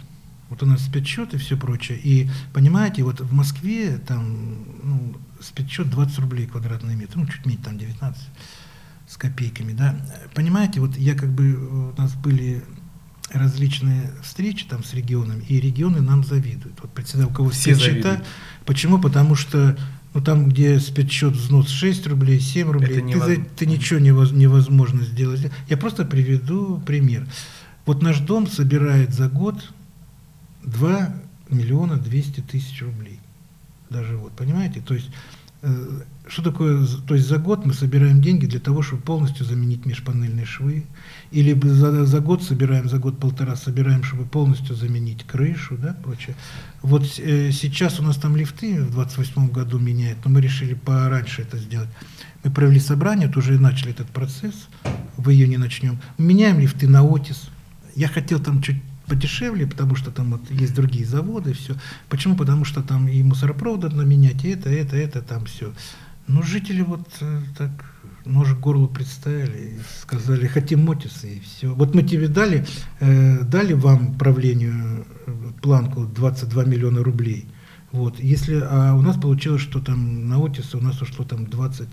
Вот 0.50 0.62
у 0.62 0.68
нас 0.68 0.86
спецсчет 0.86 1.34
и 1.34 1.38
все 1.38 1.58
прочее. 1.58 2.00
И 2.04 2.30
понимаете, 2.54 3.02
вот 3.02 3.22
в 3.22 3.34
Москве 3.34 3.98
там 3.98 4.66
ну, 4.84 5.16
спецсчет 5.42 5.90
20 5.90 6.20
рублей 6.20 6.46
квадратный 6.46 6.96
метр, 6.96 7.18
ну 7.18 7.26
чуть 7.26 7.44
меньше, 7.48 7.64
там 7.64 7.80
19 7.80 8.22
с 9.08 9.18
копейками, 9.18 9.74
да. 9.74 9.96
Понимаете, 10.36 10.80
вот 10.80 10.96
я 10.96 11.16
как 11.16 11.30
бы, 11.30 11.94
у 11.96 12.00
нас 12.00 12.14
были 12.14 12.64
различные 13.32 14.12
встречи 14.22 14.68
там 14.68 14.84
с 14.84 14.94
регионами, 14.94 15.44
и 15.50 15.60
регионы 15.60 16.02
нам 16.02 16.24
завидуют. 16.24 16.80
Вот 16.82 16.94
председатель, 16.94 17.32
у 17.32 17.34
кого 17.34 17.50
все 17.50 17.74
спецсчета. 17.74 18.24
Почему? 18.68 19.00
Потому 19.00 19.34
что 19.34 19.76
ну, 20.16 20.22
там, 20.22 20.48
где 20.48 20.80
спецсчет 20.80 21.34
взнос 21.34 21.68
6 21.68 22.08
рублей, 22.08 22.40
7 22.40 22.72
рублей, 22.72 23.02
ты, 23.02 23.20
за, 23.20 23.36
ты 23.36 23.66
ничего 23.66 24.00
невозможно 24.00 25.02
сделать. 25.04 25.52
Я 25.68 25.76
просто 25.76 26.06
приведу 26.06 26.82
пример. 26.86 27.28
Вот 27.86 28.02
наш 28.02 28.20
дом 28.20 28.48
собирает 28.48 29.14
за 29.14 29.28
год 29.28 29.74
2 30.64 31.14
миллиона 31.50 31.98
200 31.98 32.40
тысяч 32.40 32.82
рублей. 32.82 33.20
Даже 33.90 34.16
вот, 34.16 34.32
понимаете? 34.32 34.80
То 34.80 34.94
есть, 34.94 35.10
что 36.28 36.42
такое, 36.42 36.86
то 37.08 37.14
есть 37.14 37.28
за 37.28 37.38
год 37.38 37.66
мы 37.66 37.74
собираем 37.74 38.22
деньги 38.22 38.46
для 38.46 38.60
того, 38.60 38.82
чтобы 38.82 39.04
полностью 39.04 39.46
заменить 39.46 39.86
межпанельные 39.86 40.46
швы, 40.46 40.86
или 41.32 41.58
за, 41.68 42.06
за 42.06 42.20
год 42.20 42.44
собираем, 42.44 42.90
за 42.90 42.98
год-полтора 42.98 43.56
собираем, 43.56 44.04
чтобы 44.04 44.26
полностью 44.26 44.76
заменить 44.76 45.24
крышу, 45.24 45.78
да, 45.78 45.96
прочее. 46.04 46.36
Вот 46.82 47.04
э, 47.20 47.52
сейчас 47.52 48.00
у 48.00 48.04
нас 48.04 48.18
там 48.18 48.36
лифты 48.36 48.82
в 48.82 48.92
28 48.92 49.50
году 49.50 49.78
меняют, 49.78 50.20
но 50.26 50.32
мы 50.32 50.42
решили 50.42 50.74
пораньше 50.74 51.44
это 51.44 51.58
сделать. 51.58 51.90
Мы 52.44 52.52
провели 52.52 52.80
собрание, 52.80 53.28
вот 53.28 53.38
уже 53.38 53.60
начали 53.60 53.92
этот 53.92 54.08
процесс, 54.08 54.68
в 55.18 55.30
июне 55.30 55.58
начнем. 55.58 56.00
Меняем 56.18 56.60
лифты 56.60 56.88
на 56.88 57.02
Отис, 57.02 57.50
я 57.96 58.08
хотел 58.08 58.40
там 58.40 58.62
чуть 58.62 58.82
подешевле, 59.08 59.68
потому 59.68 59.96
что 59.96 60.12
там 60.12 60.32
вот 60.32 60.50
есть 60.50 60.74
другие 60.74 61.06
заводы, 61.06 61.54
все. 61.54 61.76
Почему? 62.10 62.36
Потому 62.36 62.66
что 62.66 62.82
там 62.82 63.08
и 63.08 63.22
мусоропровод 63.24 63.84
надо 63.84 64.06
менять, 64.06 64.44
и 64.46 64.50
это, 64.50 64.70
это, 64.70 64.96
это, 64.96 65.22
там 65.22 65.46
все. 65.46 65.74
Но 66.28 66.42
жители 66.42 66.82
вот 66.82 67.08
э, 67.22 67.42
так 67.58 67.70
нож 68.26 68.54
к 68.54 68.60
горлу 68.60 68.88
представили 68.88 69.80
сказали, 70.02 70.48
хотим 70.48 70.84
мотисы, 70.84 71.36
и 71.36 71.40
все. 71.40 71.74
Вот 71.74 71.94
мы 71.94 72.04
тебе 72.04 72.28
дали, 72.28 72.66
э, 73.00 73.44
дали 73.44 73.74
вам 73.74 74.18
правлению 74.18 75.06
э, 75.28 75.32
планку 75.62 76.06
22 76.06 76.66
миллиона 76.66 77.04
рублей. 77.04 77.48
Вот. 77.92 78.20
Если, 78.20 78.60
а 78.62 78.94
у 78.96 79.02
нас 79.02 79.16
получилось, 79.18 79.62
что 79.62 79.80
там 79.80 80.28
на 80.28 80.44
Отисы 80.44 80.78
у 80.78 80.82
нас 80.82 81.02
ушло 81.02 81.24
там 81.24 81.46
20 81.46 81.88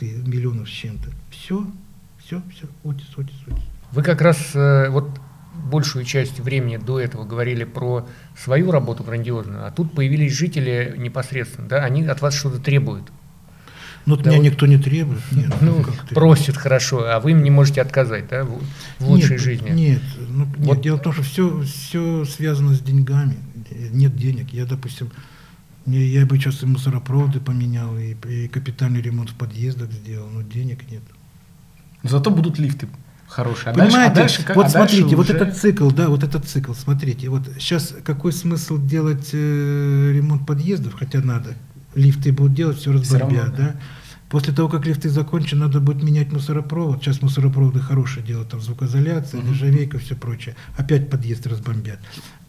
миллионов 0.00 0.68
с 0.68 0.72
чем-то. 0.72 1.10
Все, 1.30 1.66
все, 2.18 2.42
все, 2.54 2.66
Отис, 2.84 3.06
Отис, 3.16 3.34
Отис. 3.46 3.58
Вы 3.92 4.02
как 4.02 4.20
раз 4.20 4.54
э, 4.54 4.88
вот 4.90 5.20
большую 5.60 6.04
часть 6.04 6.40
времени 6.40 6.76
до 6.76 7.00
этого 7.00 7.24
говорили 7.24 7.64
про 7.64 8.06
свою 8.38 8.70
работу 8.70 9.04
грандиозную, 9.04 9.66
а 9.66 9.70
тут 9.70 9.94
появились 9.94 10.32
жители 10.32 10.94
непосредственно, 10.96 11.68
да, 11.68 11.84
они 11.84 12.04
от 12.04 12.20
вас 12.20 12.34
что-то 12.34 12.58
требуют. 12.58 13.10
Ну, 14.06 14.16
да, 14.16 14.30
меня 14.30 14.38
вот, 14.38 14.46
никто 14.46 14.66
не 14.66 14.78
требует. 14.78 15.20
Нет, 15.30 15.52
ну, 15.60 15.84
просит 16.10 16.56
хорошо, 16.56 17.04
а 17.06 17.20
вы 17.20 17.32
им 17.32 17.42
не 17.42 17.50
можете 17.50 17.82
отказать, 17.82 18.28
да, 18.28 18.44
в, 18.44 18.60
в 18.98 19.08
лучшей 19.08 19.32
нет, 19.32 19.40
жизни. 19.40 19.70
Нет, 19.70 20.02
ну, 20.28 20.44
вот. 20.44 20.58
нет, 20.58 20.80
дело 20.80 20.96
в 20.96 21.02
том, 21.02 21.12
что 21.12 21.22
все, 21.22 21.62
все 21.62 22.24
связано 22.24 22.74
с 22.74 22.80
деньгами. 22.80 23.36
Нет 23.92 24.16
денег. 24.16 24.52
Я, 24.52 24.64
допустим, 24.64 25.10
я 25.86 26.24
бы 26.26 26.38
сейчас 26.38 26.62
и 26.62 26.66
мусоропроводы 26.66 27.40
поменял, 27.40 27.96
и, 27.98 28.16
и 28.26 28.48
капитальный 28.48 29.02
ремонт 29.02 29.30
в 29.30 29.34
подъездах 29.34 29.92
сделал, 29.92 30.28
но 30.28 30.42
денег 30.42 30.90
нет. 30.90 31.02
Зато 32.02 32.30
будут 32.30 32.58
лифты 32.58 32.88
хороший. 33.30 33.70
А 33.70 33.74
Понимаете, 33.74 34.14
дальше, 34.14 34.42
а 34.42 34.46
дальше, 34.46 34.52
вот 34.54 34.66
а 34.66 34.68
смотрите, 34.68 35.02
дальше 35.02 35.16
вот 35.16 35.30
уже... 35.30 35.36
этот 35.36 35.56
цикл, 35.56 35.90
да, 35.90 36.08
вот 36.08 36.22
этот 36.22 36.44
цикл, 36.44 36.72
смотрите, 36.74 37.28
вот 37.28 37.42
сейчас 37.58 37.94
какой 38.04 38.32
смысл 38.32 38.78
делать 38.78 39.30
э, 39.32 40.12
ремонт 40.14 40.46
подъездов, 40.46 40.94
хотя 40.94 41.20
надо, 41.20 41.54
лифты 41.94 42.32
будут 42.32 42.54
делать, 42.54 42.78
все 42.78 42.92
разбомбят, 42.92 43.54
да? 43.56 43.76
После 44.30 44.54
того, 44.54 44.68
как 44.68 44.86
лифты 44.86 45.08
закончены, 45.08 45.62
надо 45.62 45.80
будет 45.80 46.04
менять 46.04 46.30
мусоропровод. 46.30 47.02
Сейчас 47.02 47.20
мусоропроводы 47.20 47.80
хорошее 47.80 48.24
дело, 48.24 48.44
там 48.44 48.60
звукоизоляция, 48.60 49.42
нержавейка, 49.42 49.98
все 49.98 50.14
прочее. 50.14 50.54
Опять 50.76 51.10
подъезд 51.10 51.48
разбомбят. 51.48 51.98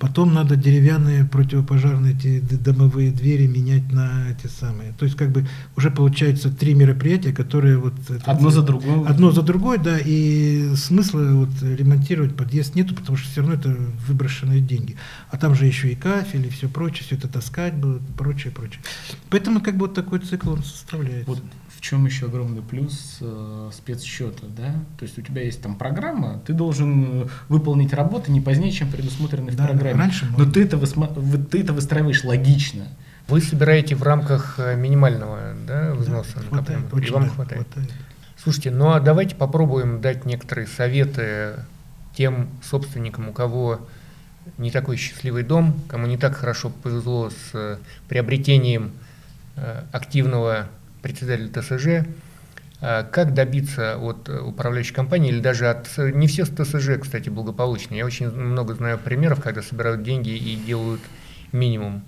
Потом 0.02 0.34
надо 0.34 0.56
деревянные 0.56 1.26
противопожарные 1.26 2.16
эти 2.16 2.40
домовые 2.40 3.12
двери 3.12 3.46
менять 3.46 3.92
на 3.92 4.32
эти 4.32 4.48
самые. 4.48 4.94
То 4.94 5.06
есть 5.06 5.16
как 5.16 5.30
бы 5.32 5.46
уже 5.78 5.92
получается 5.92 6.50
три 6.50 6.74
мероприятия, 6.74 7.32
которые 7.32 7.78
вот... 7.78 7.94
Одно 8.26 8.50
это, 8.50 8.56
за 8.56 8.64
другое. 8.64 9.08
Одно 9.08 9.30
за 9.30 9.44
другое, 9.44 9.78
да, 9.78 10.00
и 10.04 10.74
смысла 10.76 11.22
вот 11.34 11.50
ремонтировать 11.62 12.36
подъезд 12.36 12.74
нету, 12.74 12.96
потому 12.96 13.16
что 13.16 13.30
все 13.30 13.42
равно 13.42 13.56
это 13.56 13.78
выброшенные 14.08 14.60
деньги. 14.60 14.96
А 15.30 15.38
там 15.38 15.54
же 15.54 15.68
еще 15.68 15.92
и 15.92 15.96
кафель, 15.96 16.48
и 16.48 16.50
все 16.50 16.68
прочее, 16.68 17.04
все 17.06 17.16
это 17.16 17.28
таскать 17.28 17.76
будет, 17.76 18.02
прочее, 18.18 18.52
прочее. 18.52 18.82
Поэтому 19.30 19.62
как 19.62 19.76
бы 19.76 19.86
вот 19.86 19.94
такой 19.94 20.18
цикл 20.18 20.54
он 20.54 20.64
составляется. 20.64 21.30
Вот 21.30 21.44
в 21.82 21.84
чем 21.84 22.06
еще 22.06 22.28
огромный 22.28 22.62
плюс 22.62 23.18
э, 23.22 23.72
спецсчета, 23.74 24.46
да? 24.56 24.72
То 25.00 25.04
есть 25.04 25.18
у 25.18 25.24
тебя 25.24 25.42
есть 25.42 25.64
там 25.64 25.76
программа, 25.76 26.40
ты 26.46 26.54
должен 26.54 27.28
выполнить 27.50 27.92
работы 27.92 28.32
не 28.32 28.40
позднее, 28.40 28.72
чем 28.72 28.92
предусмотрены 28.92 29.52
да, 29.52 29.64
в 29.64 29.68
программе. 29.68 30.00
Раньше 30.00 30.28
Но 30.38 30.46
ты 30.46 30.64
это, 30.64 30.78
ты 30.78 31.60
это 31.60 31.74
выстраиваешь 31.74 32.24
логично. 32.24 32.88
Вы 33.28 33.42
собираете 33.42 33.96
в 33.96 34.04
рамках 34.04 34.60
э, 34.60 34.76
минимального 34.76 35.56
да, 35.66 35.96
взноса 35.96 36.36
да, 36.36 36.42
хватает, 36.42 36.82
и 36.82 37.10
вам 37.10 37.30
хватает. 37.32 37.64
хватает. 37.64 37.92
Слушайте, 38.38 38.70
ну 38.70 38.92
а 38.92 39.00
давайте 39.00 39.36
попробуем 39.36 40.02
дать 40.02 40.24
некоторые 40.24 40.68
советы 40.68 41.66
тем 42.16 42.50
собственникам, 42.62 43.30
у 43.30 43.34
кого 43.34 43.80
не 44.60 44.70
такой 44.70 44.98
счастливый 44.98 45.42
дом, 45.42 45.82
кому 45.88 46.06
не 46.06 46.18
так 46.18 46.36
хорошо 46.36 46.70
повезло 46.70 47.32
с 47.32 47.56
э, 47.56 47.78
приобретением 48.08 48.92
активного 49.92 50.70
председатель 51.02 51.50
ТСЖ, 51.50 52.08
а, 52.80 53.04
как 53.04 53.34
добиться 53.34 53.98
от 53.98 54.28
управляющей 54.30 54.94
компании 54.94 55.30
или 55.30 55.40
даже 55.40 55.70
от... 55.70 55.88
Не 55.98 56.28
все 56.28 56.46
ТСЖ, 56.46 57.00
кстати, 57.02 57.30
благополучные. 57.30 58.00
Я 58.00 58.06
очень 58.06 58.30
много 58.32 58.74
знаю 58.74 58.98
примеров, 58.98 59.42
когда 59.42 59.62
собирают 59.62 60.04
деньги 60.04 60.30
и 60.30 60.56
делают 60.56 61.02
минимум. 61.52 62.04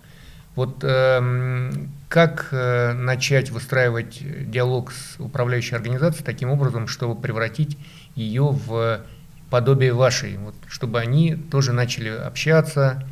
Вот 0.56 0.84
э, 0.84 1.72
как 2.10 2.50
э, 2.52 2.94
начать 2.94 3.50
выстраивать 3.50 4.22
диалог 4.52 4.92
с 4.92 5.20
управляющей 5.20 5.76
организацией 5.76 6.24
таким 6.24 6.52
образом, 6.52 6.88
чтобы 6.88 7.20
превратить 7.20 7.76
ее 8.16 8.50
в 8.52 9.02
подобие 9.50 9.94
вашей, 9.94 10.38
вот, 10.38 10.54
чтобы 10.68 11.00
они 11.00 11.36
тоже 11.36 11.74
начали 11.74 12.10
общаться? 12.10 13.04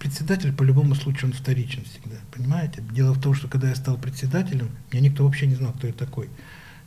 Председатель 0.00 0.50
по 0.54 0.62
любому 0.62 0.94
случаю 0.94 1.26
он 1.26 1.34
вторичен 1.34 1.84
всегда, 1.84 2.16
понимаете? 2.32 2.82
Дело 2.90 3.12
в 3.12 3.20
том, 3.20 3.34
что 3.34 3.48
когда 3.48 3.68
я 3.68 3.74
стал 3.74 3.98
председателем, 3.98 4.70
меня 4.90 5.02
никто 5.02 5.24
вообще 5.24 5.46
не 5.46 5.54
знал, 5.54 5.74
кто 5.74 5.86
я 5.86 5.92
такой. 5.92 6.30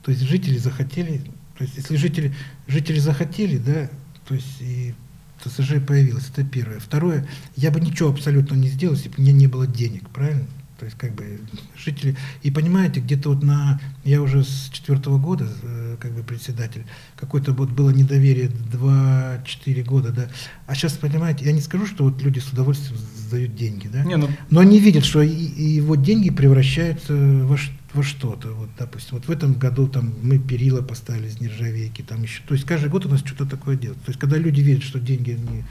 То 0.02 0.10
есть 0.10 0.24
жители 0.24 0.58
захотели, 0.58 1.22
то 1.56 1.64
есть 1.64 1.78
если 1.78 1.96
жители, 1.96 2.34
жители 2.68 2.98
захотели, 2.98 3.58
да, 3.58 3.88
то 4.28 4.34
есть 4.34 4.60
и 4.62 4.96
ТСЖ 5.44 5.76
появилось, 5.86 6.28
это 6.32 6.44
первое. 6.44 6.80
Второе, 6.80 7.28
я 7.56 7.70
бы 7.70 7.80
ничего 7.80 8.10
абсолютно 8.10 8.56
не 8.56 8.68
сделал, 8.68 8.96
если 8.96 9.10
бы 9.10 9.16
у 9.20 9.22
меня 9.22 9.32
не 9.32 9.48
было 9.48 9.68
денег, 9.68 10.10
правильно? 10.10 10.48
То 10.80 10.86
есть 10.86 10.98
как 10.98 11.14
бы 11.14 11.40
жители, 11.78 12.16
и 12.42 12.52
понимаете, 12.52 13.00
где-то 13.00 13.30
вот 13.30 13.44
на, 13.44 13.80
я 14.04 14.22
уже 14.22 14.44
с 14.44 14.70
четвертого 14.72 15.18
года 15.18 15.48
э, 15.62 15.98
как 16.00 16.14
бы 16.14 16.24
председатель, 16.24 16.86
какое-то 17.16 17.54
вот 17.54 17.70
было 17.70 17.92
недоверие 17.92 18.50
2-4 18.72 19.84
года, 19.84 20.12
да, 20.12 20.30
а 20.66 20.76
сейчас, 20.76 20.94
понимаете, 20.94 21.46
я 21.46 21.52
не 21.52 21.62
скажу, 21.62 21.86
что 21.86 22.06
вот 22.06 22.22
люди 22.22 22.40
с 22.40 22.50
удовольствием 22.50 22.98
сдают 22.98 23.56
деньги, 23.56 23.88
да, 23.88 24.04
не, 24.04 24.18
ну... 24.18 24.30
но 24.50 24.62
они 24.62 24.80
видят, 24.80 25.06
что 25.06 25.22
и, 25.22 25.30
и 25.30 25.64
его 25.76 25.96
деньги 25.96 26.32
превращаются 26.32 27.14
во, 27.14 27.58
во 27.94 28.04
что-то, 28.04 28.50
вот, 28.50 28.70
допустим, 28.78 29.18
вот 29.18 29.28
в 29.28 29.32
этом 29.32 29.54
году 29.54 29.88
там 29.88 30.14
мы 30.24 30.40
перила 30.40 30.82
поставили 30.82 31.28
из 31.28 31.40
нержавейки, 31.40 32.02
там 32.02 32.24
еще, 32.24 32.42
то 32.48 32.56
есть 32.56 32.66
каждый 32.66 32.90
год 32.90 33.06
у 33.06 33.10
нас 33.10 33.20
что-то 33.20 33.46
такое 33.46 33.76
делают, 33.76 34.04
то 34.04 34.10
есть 34.10 34.20
когда 34.20 34.38
люди 34.38 34.62
видят, 34.62 34.84
что 34.84 35.00
деньги 35.00 35.32
не 35.32 35.64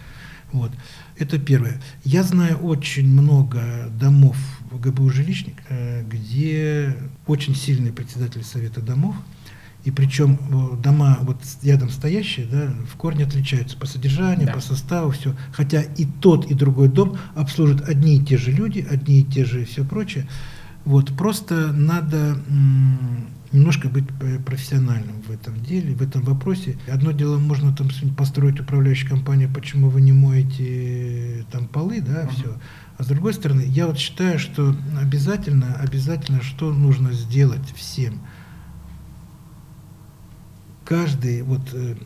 вот. 0.52 0.70
Это 1.16 1.38
первое. 1.38 1.80
Я 2.04 2.22
знаю 2.22 2.58
очень 2.58 3.08
много 3.08 3.90
домов 3.98 4.36
в 4.72 4.80
ГБУ 4.80 5.10
«Жилищник», 5.10 5.62
э, 5.68 6.02
где 6.04 6.96
очень 7.26 7.54
сильные 7.54 7.92
председатели 7.92 8.42
совета 8.42 8.80
домов, 8.80 9.14
и 9.84 9.90
причем 9.90 10.38
э, 10.50 10.82
дома 10.82 11.18
вот 11.22 11.38
рядом 11.62 11.90
стоящие, 11.90 12.46
да, 12.46 12.72
в 12.90 12.96
корне 12.96 13.24
отличаются 13.24 13.76
по 13.76 13.86
содержанию, 13.86 14.46
да. 14.46 14.52
по 14.54 14.60
составу, 14.60 15.10
все. 15.10 15.34
Хотя 15.52 15.82
и 15.82 16.04
тот, 16.04 16.50
и 16.50 16.54
другой 16.54 16.88
дом 16.88 17.18
обслужат 17.34 17.88
одни 17.88 18.16
и 18.16 18.24
те 18.24 18.36
же 18.36 18.52
люди, 18.52 18.86
одни 18.88 19.20
и 19.20 19.24
те 19.24 19.44
же 19.44 19.62
и 19.62 19.64
все 19.64 19.84
прочее. 19.84 20.28
Вот, 20.84 21.16
просто 21.16 21.72
надо 21.72 22.36
немножко 23.52 23.88
быть 23.88 24.04
профессиональным 24.44 25.20
в 25.22 25.30
этом 25.30 25.60
деле, 25.62 25.94
в 25.94 26.02
этом 26.02 26.22
вопросе. 26.22 26.78
Одно 26.90 27.12
дело, 27.12 27.38
можно 27.38 27.74
там 27.74 27.88
построить 28.16 28.60
управляющую 28.60 29.10
компанию, 29.10 29.50
почему 29.52 29.90
вы 29.90 30.00
не 30.00 30.12
моете 30.12 31.44
там 31.52 31.68
полы, 31.68 32.00
да, 32.00 32.22
uh-huh. 32.22 32.30
все. 32.34 32.58
А 32.98 33.02
с 33.02 33.06
другой 33.06 33.34
стороны, 33.34 33.62
я 33.66 33.86
вот 33.86 33.98
считаю, 33.98 34.38
что 34.38 34.76
обязательно, 35.00 35.74
обязательно, 35.76 36.42
что 36.42 36.72
нужно 36.72 37.12
сделать 37.12 37.66
всем. 37.74 38.20
Каждый, 40.84 41.42
вот 41.42 41.62
э, 41.72 41.96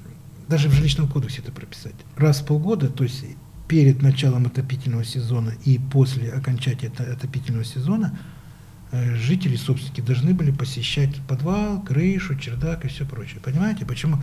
даже 0.49 0.68
в 0.68 0.72
жилищном 0.72 1.09
кодексе 1.09 1.42
это 1.42 1.53
прописать. 1.53 1.94
Раз 2.16 2.40
в 2.40 2.46
полгода, 2.46 2.88
то 2.88 3.05
есть 3.05 3.25
перед 3.68 4.01
началом 4.01 4.46
отопительного 4.46 5.05
сезона 5.05 5.53
и 5.64 5.79
после 5.79 6.31
окончания 6.31 6.88
отопительного 6.88 7.64
сезона, 7.64 8.16
Э, 8.92 9.14
жители, 9.16 9.57
собственники 9.57 10.01
должны 10.01 10.33
были 10.33 10.51
посещать 10.51 11.16
подвал, 11.29 11.83
крышу, 11.83 12.37
чердак 12.37 12.85
и 12.85 12.88
все 12.88 13.05
прочее. 13.05 13.40
Понимаете, 13.42 13.85
почему? 13.85 14.22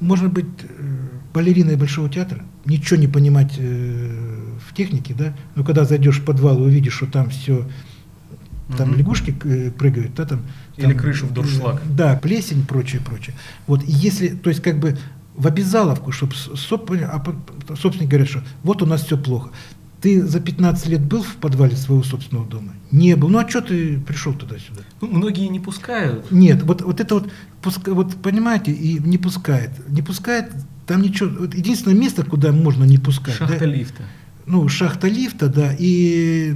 Можно 0.00 0.28
быть 0.28 0.46
э, 0.62 1.08
балериной 1.32 1.76
Большого 1.76 2.10
театра, 2.10 2.44
ничего 2.66 3.00
не 3.00 3.08
понимать 3.08 3.58
в 4.58 4.74
технике, 4.74 5.14
да, 5.14 5.34
но 5.54 5.64
когда 5.64 5.84
зайдешь 5.84 6.20
в 6.20 6.24
подвал 6.24 6.58
и 6.58 6.62
увидишь, 6.62 6.94
что 6.94 7.06
там 7.06 7.30
все, 7.30 7.66
там 8.76 8.90
угу. 8.90 8.98
лягушки 8.98 9.32
прыгают, 9.78 10.14
да, 10.14 10.24
там... 10.24 10.42
Или 10.76 10.86
там, 10.88 10.98
крышу 10.98 11.26
в 11.26 11.32
дуршлаг. 11.32 11.80
Да, 11.94 12.16
плесень, 12.16 12.66
прочее, 12.66 13.00
прочее. 13.00 13.34
Вот, 13.66 13.82
если, 13.84 14.28
то 14.28 14.50
есть 14.50 14.62
как 14.62 14.78
бы 14.78 14.98
в 15.36 15.46
обязаловку, 15.46 16.12
чтобы 16.12 16.34
а 16.54 17.22
собственники 17.76 18.10
говорят, 18.10 18.28
что 18.28 18.42
вот 18.62 18.82
у 18.82 18.86
нас 18.86 19.04
все 19.04 19.16
плохо. 19.16 19.50
Ты 20.00 20.22
за 20.22 20.40
15 20.40 20.88
лет 20.88 21.02
был 21.02 21.22
в 21.22 21.36
подвале 21.36 21.74
своего 21.76 22.02
собственного 22.02 22.46
дома? 22.46 22.72
Не 22.90 23.16
был. 23.16 23.28
Ну 23.28 23.38
а 23.38 23.48
что 23.48 23.60
ты 23.60 23.98
пришел 23.98 24.34
туда-сюда? 24.34 24.82
Ну, 25.00 25.08
многие 25.08 25.48
не 25.48 25.58
пускают. 25.58 26.30
Нет, 26.30 26.62
вот, 26.62 26.82
вот 26.82 27.00
это 27.00 27.14
вот, 27.14 27.30
пуска, 27.62 27.94
вот 27.94 28.14
понимаете, 28.16 28.72
и 28.72 28.98
не 28.98 29.18
пускает. 29.18 29.70
Не 29.88 30.02
пускает, 30.02 30.52
там 30.86 31.02
ничего. 31.02 31.30
Вот 31.40 31.54
единственное 31.54 31.96
место, 31.96 32.24
куда 32.24 32.52
можно 32.52 32.84
не 32.84 32.98
пускать. 32.98 33.34
Шахта 33.34 33.60
да? 33.60 33.66
лифта 33.66 34.02
ну, 34.46 34.68
шахта 34.68 35.08
лифта, 35.08 35.48
да, 35.48 35.74
и 35.76 36.54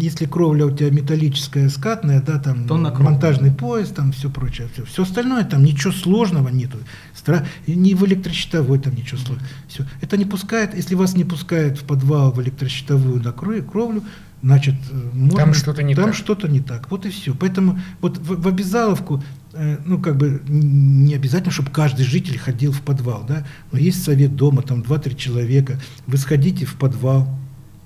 если 0.00 0.24
кровля 0.24 0.64
у 0.64 0.70
тебя 0.70 0.90
металлическая, 0.90 1.68
скатная, 1.68 2.22
да, 2.22 2.38
там 2.38 2.66
монтажный 2.66 3.52
поезд, 3.52 3.94
там 3.94 4.12
все 4.12 4.30
прочее, 4.30 4.68
все, 4.72 4.84
все 4.86 5.02
остальное 5.02 5.44
там 5.44 5.62
ничего 5.62 5.92
сложного 5.92 6.48
нету, 6.48 6.78
Стра... 7.14 7.46
ни 7.66 7.92
в 7.92 8.04
электрощитовой 8.06 8.78
там 8.78 8.94
ничего 8.94 9.18
сложного, 9.18 9.48
все. 9.68 9.84
Это 10.00 10.16
не 10.16 10.24
пускает, 10.24 10.74
если 10.74 10.94
вас 10.94 11.14
не 11.14 11.24
пускают 11.24 11.78
в 11.78 11.84
подвал 11.84 12.32
в 12.32 12.40
электрощитовую 12.40 13.22
на 13.22 13.32
кровлю, 13.32 14.02
значит, 14.42 14.74
э, 14.90 15.10
можно, 15.12 15.36
там 15.38 15.54
что-то 15.54 15.82
не 15.82 15.94
там 15.94 16.06
так. 16.06 16.14
что-то 16.14 16.48
не 16.48 16.60
так, 16.60 16.90
вот 16.90 17.04
и 17.04 17.10
все. 17.10 17.34
Поэтому 17.34 17.78
вот 18.00 18.18
в, 18.18 18.40
в 18.42 18.48
обязаловку 18.48 19.22
ну, 19.52 19.98
как 19.98 20.16
бы 20.16 20.42
не 20.48 21.14
обязательно, 21.14 21.50
чтобы 21.50 21.70
каждый 21.70 22.04
житель 22.04 22.38
ходил 22.38 22.72
в 22.72 22.82
подвал, 22.82 23.24
да, 23.26 23.46
но 23.72 23.78
есть 23.78 24.02
совет 24.02 24.36
дома, 24.36 24.62
там 24.62 24.80
2-3 24.80 25.16
человека, 25.16 25.80
вы 26.06 26.18
сходите 26.18 26.66
в 26.66 26.74
подвал, 26.74 27.28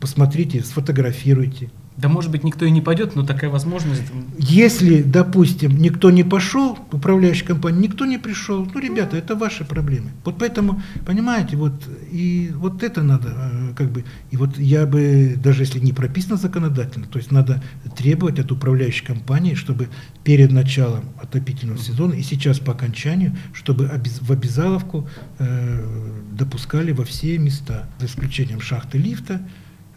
посмотрите, 0.00 0.62
сфотографируйте, 0.62 1.70
да, 1.96 2.08
может 2.08 2.30
быть, 2.30 2.42
никто 2.42 2.64
и 2.64 2.70
не 2.70 2.80
пойдет, 2.80 3.14
но 3.14 3.24
такая 3.24 3.50
возможность. 3.50 4.02
Если, 4.38 5.02
допустим, 5.02 5.76
никто 5.76 6.10
не 6.10 6.24
пошел, 6.24 6.78
управляющая 6.90 7.46
компания, 7.46 7.78
никто 7.78 8.06
не 8.06 8.18
пришел, 8.18 8.66
ну, 8.72 8.80
ребята, 8.80 9.16
это 9.16 9.36
ваши 9.36 9.64
проблемы. 9.64 10.10
Вот 10.24 10.36
поэтому, 10.38 10.82
понимаете, 11.04 11.56
вот 11.56 11.74
и 12.10 12.50
вот 12.54 12.82
это 12.82 13.02
надо, 13.02 13.28
э, 13.36 13.74
как 13.76 13.90
бы, 13.90 14.04
и 14.30 14.36
вот 14.36 14.58
я 14.58 14.86
бы, 14.86 15.36
даже 15.36 15.62
если 15.62 15.80
не 15.80 15.92
прописано 15.92 16.36
законодательно, 16.36 17.06
то 17.06 17.18
есть 17.18 17.30
надо 17.30 17.62
требовать 17.94 18.38
от 18.38 18.50
управляющей 18.50 19.04
компании, 19.04 19.54
чтобы 19.54 19.88
перед 20.24 20.50
началом 20.50 21.04
отопительного 21.20 21.78
сезона 21.78 22.14
и 22.14 22.22
сейчас 22.22 22.58
по 22.58 22.72
окончанию, 22.72 23.36
чтобы 23.52 23.90
в 24.20 24.32
обязаловку 24.32 25.08
э, 25.38 25.84
допускали 26.32 26.92
во 26.92 27.04
все 27.04 27.36
места, 27.36 27.86
за 27.98 28.06
исключением 28.06 28.62
шахты 28.62 28.96
лифта, 28.96 29.42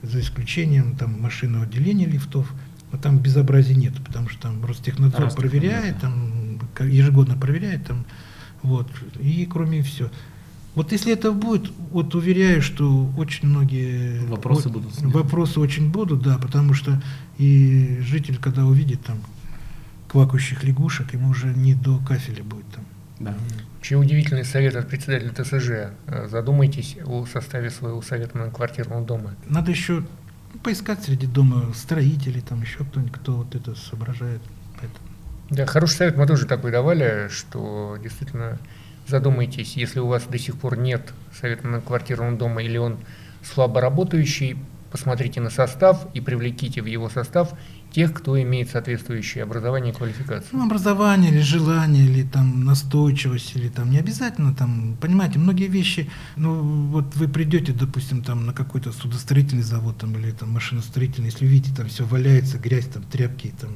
за 0.05 0.19
исключением 0.19 0.95
там 0.95 1.21
машинного 1.21 1.65
отделения 1.65 2.05
лифтов, 2.05 2.51
но 2.91 2.97
там 2.97 3.19
безобразия 3.19 3.75
нет, 3.75 3.93
потому 4.03 4.29
что 4.29 4.43
там 4.43 4.63
Ростехнадзор 4.63 5.21
Раз 5.21 5.35
проверяет, 5.35 5.99
там 5.99 6.59
ежегодно 6.79 7.35
проверяет, 7.35 7.85
там, 7.85 8.05
вот, 8.61 8.89
и 9.19 9.47
кроме 9.49 9.81
все. 9.81 10.09
Вот 10.75 10.91
если 10.91 11.13
это 11.13 11.31
будет, 11.31 11.71
вот 11.91 12.15
уверяю, 12.15 12.61
что 12.61 13.09
очень 13.17 13.47
многие 13.47 14.19
вопросы 14.25 14.67
вот, 14.69 14.83
будут. 14.83 15.01
Вопросы 15.01 15.59
очень 15.59 15.89
будут, 15.89 16.21
да, 16.21 16.37
потому 16.37 16.73
что 16.73 17.01
и 17.37 17.99
житель, 18.01 18.37
когда 18.37 18.65
увидит 18.65 19.01
там 19.03 19.17
квакающих 20.09 20.63
лягушек, 20.63 21.13
ему 21.13 21.29
уже 21.29 21.47
не 21.47 21.75
до 21.75 21.97
кафеля 21.99 22.43
будет 22.43 22.65
там. 22.67 22.83
Да. 23.19 23.37
Очень 23.85 23.97
удивительный 23.97 24.45
совет 24.45 24.75
от 24.75 24.87
председателя 24.87 25.29
ТСЖ. 25.29 25.93
Э, 26.07 26.27
задумайтесь 26.27 26.97
о 27.05 27.27
составе 27.27 27.69
своего 27.69 28.01
совета 28.01 28.35
многоквартирного 28.35 29.05
дома. 29.05 29.35
Надо 29.47 29.69
еще 29.69 30.03
поискать 30.63 31.03
среди 31.03 31.27
дома 31.27 31.71
строителей, 31.75 32.41
там 32.41 32.63
еще 32.63 32.79
кто-нибудь, 32.79 33.13
кто 33.13 33.33
вот 33.33 33.53
это 33.53 33.75
соображает. 33.75 34.41
Поэтому. 34.73 35.07
Да, 35.51 35.67
хороший 35.67 35.97
совет 35.97 36.17
мы 36.17 36.25
тоже 36.25 36.47
такой 36.47 36.71
давали, 36.71 37.27
что 37.29 37.99
действительно 38.01 38.57
задумайтесь, 39.05 39.77
если 39.77 39.99
у 39.99 40.07
вас 40.07 40.23
до 40.23 40.39
сих 40.39 40.57
пор 40.57 40.79
нет 40.79 41.13
совета 41.39 41.67
многоквартирного 41.67 42.35
дома 42.35 42.63
или 42.63 42.77
он 42.77 42.97
слабо 43.43 43.81
работающий, 43.81 44.57
посмотрите 44.95 45.41
на 45.41 45.49
состав 45.49 46.07
и 46.13 46.21
привлеките 46.21 46.81
в 46.81 46.85
его 46.85 47.09
состав 47.09 47.53
тех, 47.91 48.13
кто 48.13 48.41
имеет 48.41 48.69
соответствующее 48.69 49.43
образование 49.43 49.91
и 49.91 49.93
квалификацию. 49.93 50.51
Ну, 50.53 50.65
образование 50.65 51.31
или 51.31 51.41
желание, 51.41 52.05
или 52.05 52.23
там 52.23 52.63
настойчивость, 52.63 53.57
или 53.57 53.67
там 53.67 53.91
не 53.91 53.97
обязательно 53.97 54.55
там, 54.55 54.95
понимаете, 55.01 55.37
многие 55.37 55.67
вещи, 55.67 56.09
ну 56.37 56.61
вот 56.93 57.13
вы 57.17 57.27
придете, 57.27 57.73
допустим, 57.73 58.23
там 58.23 58.45
на 58.45 58.53
какой-то 58.53 58.93
судостроительный 58.93 59.63
завод 59.63 59.97
там, 59.97 60.17
или 60.17 60.31
там 60.31 60.51
машиностроительный, 60.51 61.27
если 61.27 61.45
видите, 61.45 61.75
там 61.75 61.87
все 61.87 62.05
валяется, 62.05 62.57
грязь, 62.57 62.85
там 62.85 63.03
тряпки, 63.03 63.53
там 63.59 63.71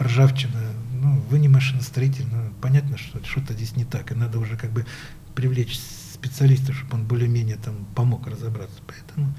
ржавчина, 0.00 0.60
ну 1.02 1.20
вы 1.30 1.40
не 1.40 1.48
машиностроитель, 1.48 2.26
ну, 2.30 2.52
понятно, 2.60 2.96
что 2.96 3.18
что-то 3.24 3.54
здесь 3.54 3.74
не 3.74 3.84
так, 3.84 4.12
и 4.12 4.14
надо 4.14 4.38
уже 4.38 4.56
как 4.56 4.70
бы 4.70 4.86
привлечь 5.34 5.80
специалиста, 6.24 6.72
чтобы 6.72 6.94
он 6.94 7.04
более-менее 7.04 7.56
там 7.56 7.74
помог 7.94 8.26
разобраться. 8.26 8.80
Поэтому 8.86 9.34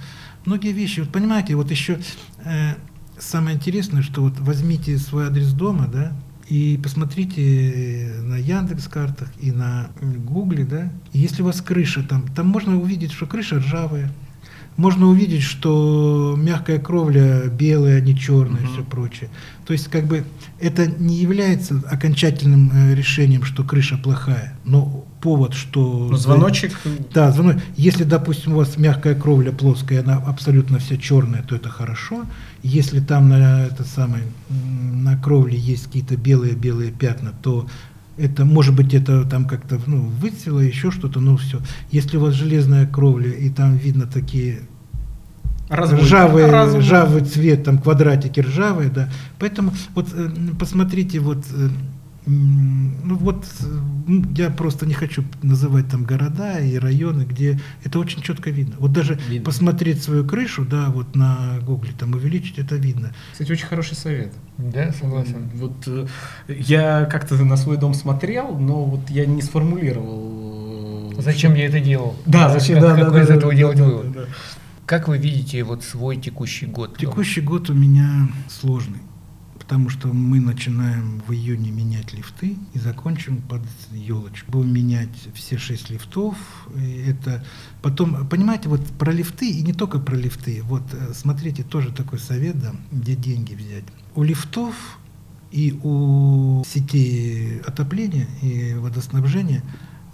многие 0.46 0.72
вещи, 0.72 1.02
вот 1.02 1.10
понимаете, 1.10 1.56
вот 1.56 1.72
еще 1.72 2.00
э, 2.44 2.76
самое 3.18 3.56
интересное, 3.56 4.02
что 4.02 4.22
вот 4.22 4.40
возьмите 4.40 4.98
свой 4.98 5.28
адрес 5.28 5.52
дома, 5.54 5.88
да, 5.88 6.14
и 6.48 6.80
посмотрите 6.82 8.12
на 8.22 8.38
Яндекс 8.38 8.88
картах 8.88 9.30
и 9.40 9.52
на 9.52 9.90
Гугле, 10.02 10.64
да, 10.64 10.92
и 11.12 11.20
если 11.20 11.42
у 11.42 11.46
вас 11.46 11.62
крыша 11.62 12.04
там, 12.04 12.28
там 12.28 12.48
можно 12.48 12.80
увидеть, 12.80 13.12
что 13.12 13.26
крыша 13.26 13.58
ржавая, 13.58 14.12
можно 14.78 15.08
увидеть, 15.08 15.44
что 15.44 16.36
мягкая 16.38 16.80
кровля 16.80 17.46
белая, 17.48 17.98
а 17.98 18.02
не 18.02 18.18
черная, 18.18 18.62
угу. 18.62 18.74
все 18.74 18.84
прочее. 18.84 19.30
То 19.66 19.74
есть, 19.74 19.88
как 19.88 20.06
бы, 20.06 20.26
это 20.60 20.86
не 20.86 21.16
является 21.16 21.82
окончательным 21.90 22.72
э, 22.74 22.94
решением, 22.94 23.44
что 23.44 23.64
крыша 23.64 23.98
плохая, 23.98 24.58
но 24.66 25.06
повод, 25.26 25.56
что... 25.56 26.08
Ну, 26.12 26.18
звоночек... 26.18 26.80
Да, 27.12 27.32
звонок. 27.32 27.56
Если, 27.78 28.04
допустим, 28.04 28.54
у 28.54 28.58
вас 28.58 28.78
мягкая 28.78 29.16
кровля 29.16 29.52
плоская, 29.52 30.02
она 30.04 30.18
абсолютно 30.18 30.78
вся 30.78 30.98
черная, 30.98 31.42
то 31.42 31.56
это 31.56 31.68
хорошо. 31.68 32.26
Если 32.62 33.00
там 33.00 33.30
на, 33.30 33.66
это 33.66 33.84
самое, 33.84 34.24
на 34.50 35.18
кровле 35.18 35.58
есть 35.58 35.86
какие-то 35.86 36.16
белые-белые 36.16 36.92
пятна, 36.92 37.34
то 37.42 37.66
это, 38.18 38.46
может 38.46 38.76
быть, 38.76 38.94
это 38.94 39.24
там 39.24 39.46
как-то 39.46 39.82
ну, 39.88 40.02
выцвело, 40.22 40.60
еще 40.60 40.92
что-то, 40.92 41.20
но 41.20 41.38
все. 41.38 41.60
Если 41.90 42.18
у 42.18 42.20
вас 42.20 42.36
железная 42.36 42.86
кровля, 42.86 43.32
и 43.32 43.50
там 43.50 43.78
видно 43.78 44.06
такие 44.06 44.60
Разбой. 45.70 46.02
ржавый, 46.02 46.46
Разбой. 46.46 46.82
ржавый 46.82 47.22
цвет, 47.24 47.64
там 47.64 47.80
квадратики 47.80 48.42
ржавые, 48.42 48.92
да. 48.92 49.10
Поэтому 49.40 49.74
вот 49.96 50.08
э, 50.14 50.30
посмотрите, 50.60 51.20
вот 51.20 51.44
э, 51.52 51.70
ну 52.26 53.16
вот 53.18 53.46
я 54.36 54.50
просто 54.50 54.86
не 54.86 54.94
хочу 54.94 55.24
называть 55.44 55.90
там 55.90 56.04
города 56.04 56.60
и 56.60 56.78
районы, 56.78 57.24
где 57.24 57.60
это 57.84 58.00
очень 58.00 58.22
четко 58.22 58.50
видно. 58.50 58.76
Вот 58.80 58.92
даже 58.92 59.20
видно. 59.30 59.46
посмотреть 59.46 60.04
свою 60.04 60.26
крышу, 60.26 60.66
да, 60.66 60.90
вот 60.90 61.16
на 61.16 61.60
гугле 61.62 61.92
там 61.98 62.14
увеличить, 62.14 62.58
это 62.58 62.76
видно. 62.76 63.14
Кстати, 63.32 63.52
очень 63.52 63.68
хороший 63.68 63.96
совет. 63.96 64.34
Да, 64.58 64.92
согласен. 64.94 65.50
Вот 65.56 65.84
э, 65.88 66.08
я 66.48 67.06
как-то 67.06 67.36
на 67.36 67.58
свой 67.58 67.78
дом 67.78 67.94
смотрел, 67.94 68.58
но 68.58 68.86
вот 68.86 69.10
я 69.10 69.26
не 69.26 69.42
сформулировал. 69.42 71.14
Зачем 71.18 71.54
я 71.54 71.68
это 71.68 71.80
делал? 71.80 72.16
Да, 72.26 72.50
зачем? 72.50 72.80
Как, 72.80 72.98
да, 72.98 73.06
какой 73.06 73.20
да, 73.20 73.24
из 73.24 73.28
да, 73.28 73.36
этого 73.36 73.52
да, 73.52 73.58
делать 73.58 73.78
да, 73.78 73.84
вывод? 73.84 74.12
Да, 74.12 74.22
да. 74.22 74.28
Как 74.86 75.08
вы 75.08 75.18
видите 75.18 75.64
вот 75.64 75.84
свой 75.84 76.18
текущий 76.18 76.66
год? 76.66 76.98
Текущий 76.98 77.42
год 77.42 77.70
у 77.70 77.74
меня 77.74 78.30
сложный 78.50 79.00
потому 79.66 79.90
что 79.90 80.10
мы 80.10 80.40
начинаем 80.40 81.24
в 81.28 81.34
июне 81.34 81.72
менять 81.72 82.14
лифты 82.14 82.56
и 82.76 82.78
закончим 82.78 83.42
под 83.42 83.64
елочку. 83.92 84.52
Будем 84.52 84.72
менять 84.72 85.10
все 85.34 85.58
шесть 85.58 85.90
лифтов. 85.90 86.38
Это 87.08 87.44
потом, 87.82 88.28
понимаете, 88.28 88.70
вот 88.70 88.86
про 89.00 89.12
лифты 89.12 89.50
и 89.50 89.64
не 89.64 89.74
только 89.74 89.98
про 89.98 90.16
лифты. 90.16 90.62
Вот 90.62 90.84
э, 90.94 91.14
смотрите, 91.16 91.64
тоже 91.64 91.92
такой 91.92 92.20
совет, 92.20 92.60
да, 92.60 92.76
где 92.92 93.16
деньги 93.16 93.56
взять. 93.56 93.86
У 94.14 94.22
лифтов 94.22 94.76
и 95.52 95.80
у 95.82 96.64
сетей 96.64 97.60
отопления 97.62 98.28
и 98.44 98.76
водоснабжения 98.76 99.64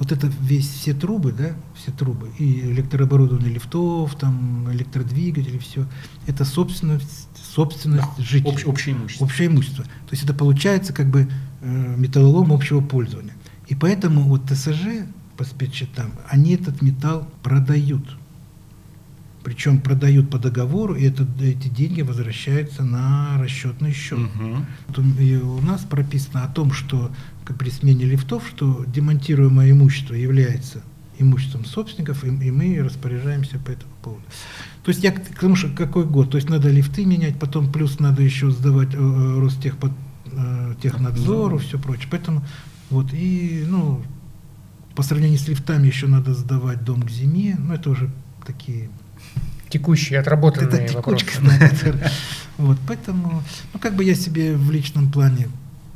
вот 0.02 0.12
это 0.12 0.26
весь 0.42 0.68
все 0.68 0.96
трубы, 0.96 1.32
да, 1.32 1.52
все 1.76 1.92
трубы, 1.92 2.32
и 2.40 2.62
электрооборудование 2.62 3.54
лифтов, 3.54 4.16
там, 4.16 4.68
электродвигатели, 4.74 5.60
все, 5.60 5.86
это 6.26 6.44
собственность, 6.44 7.28
собственность 7.54 8.08
да, 8.18 8.24
жителей. 8.24 8.52
Общ, 8.52 8.66
общее 8.66 8.96
имущество. 8.96 9.26
Общее 9.26 9.48
имущество. 9.48 9.84
То 9.84 10.10
есть 10.10 10.24
это 10.24 10.34
получается 10.34 10.92
как 10.92 11.12
бы 11.12 11.30
э, 11.62 11.96
металлолом 12.00 12.52
общего 12.52 12.82
пользования. 12.82 13.36
И 13.68 13.76
поэтому 13.76 14.24
вот 14.24 14.50
ТСЖ 14.50 15.06
по 15.38 15.44
спецсчетам, 15.44 16.14
они 16.28 16.56
этот 16.56 16.82
металл 16.82 17.28
продают. 17.44 18.18
Причем 19.44 19.82
продают 19.82 20.30
по 20.30 20.38
договору, 20.38 20.96
и 20.96 21.04
это, 21.04 21.28
эти 21.42 21.68
деньги 21.68 22.02
возвращаются 22.02 22.84
на 22.84 23.38
расчетный 23.40 23.92
счет. 23.92 24.20
Угу. 24.20 25.20
И 25.20 25.36
у 25.36 25.62
нас 25.62 25.82
прописано 25.82 26.44
о 26.44 26.48
том, 26.48 26.72
что 26.72 27.12
при 27.58 27.70
смене 27.70 28.06
лифтов, 28.06 28.48
что 28.48 28.86
демонтируемое 28.88 29.72
имущество 29.72 30.14
является 30.14 30.82
имуществом 31.18 31.66
собственников, 31.66 32.24
и, 32.24 32.28
и 32.28 32.52
мы 32.52 32.82
распоряжаемся 32.84 33.60
по 33.60 33.72
этому 33.72 33.92
поводу. 34.02 34.24
То 34.84 34.90
есть 34.90 35.04
я 35.04 35.12
к 35.12 35.40
тому, 35.40 35.56
что 35.56 35.70
какой 35.70 36.06
год, 36.06 36.32
то 36.32 36.38
есть 36.38 36.50
надо 36.50 36.70
лифты 36.70 37.06
менять, 37.06 37.40
потом 37.40 37.72
плюс 37.72 38.00
надо 38.00 38.24
еще 38.24 38.50
сдавать 38.52 38.94
э, 38.94 39.40
Ростехпод, 39.40 39.92
э, 40.26 40.76
технадзору, 40.82 41.60
все 41.60 41.78
прочее. 41.78 42.08
Поэтому 42.10 42.44
вот 42.90 43.14
и 43.14 43.66
ну 43.68 44.02
по 44.96 45.04
сравнению 45.04 45.40
с 45.40 45.48
лифтами 45.48 45.88
еще 45.88 46.08
надо 46.08 46.34
сдавать 46.34 46.84
дом 46.84 47.02
к 47.04 47.10
зиме, 47.10 47.56
ну 47.60 47.74
это 47.74 47.90
уже 47.92 48.10
такие 48.46 48.90
текущие 49.72 50.20
отработанные 50.20 50.86
это 50.86 50.96
вопросы. 50.96 51.26
Вот 52.58 52.78
поэтому, 52.88 53.42
ну 53.74 53.80
как 53.80 53.96
бы 53.96 54.04
я 54.04 54.14
себе 54.14 54.56
в 54.56 54.70
личном 54.70 55.12
плане 55.12 55.48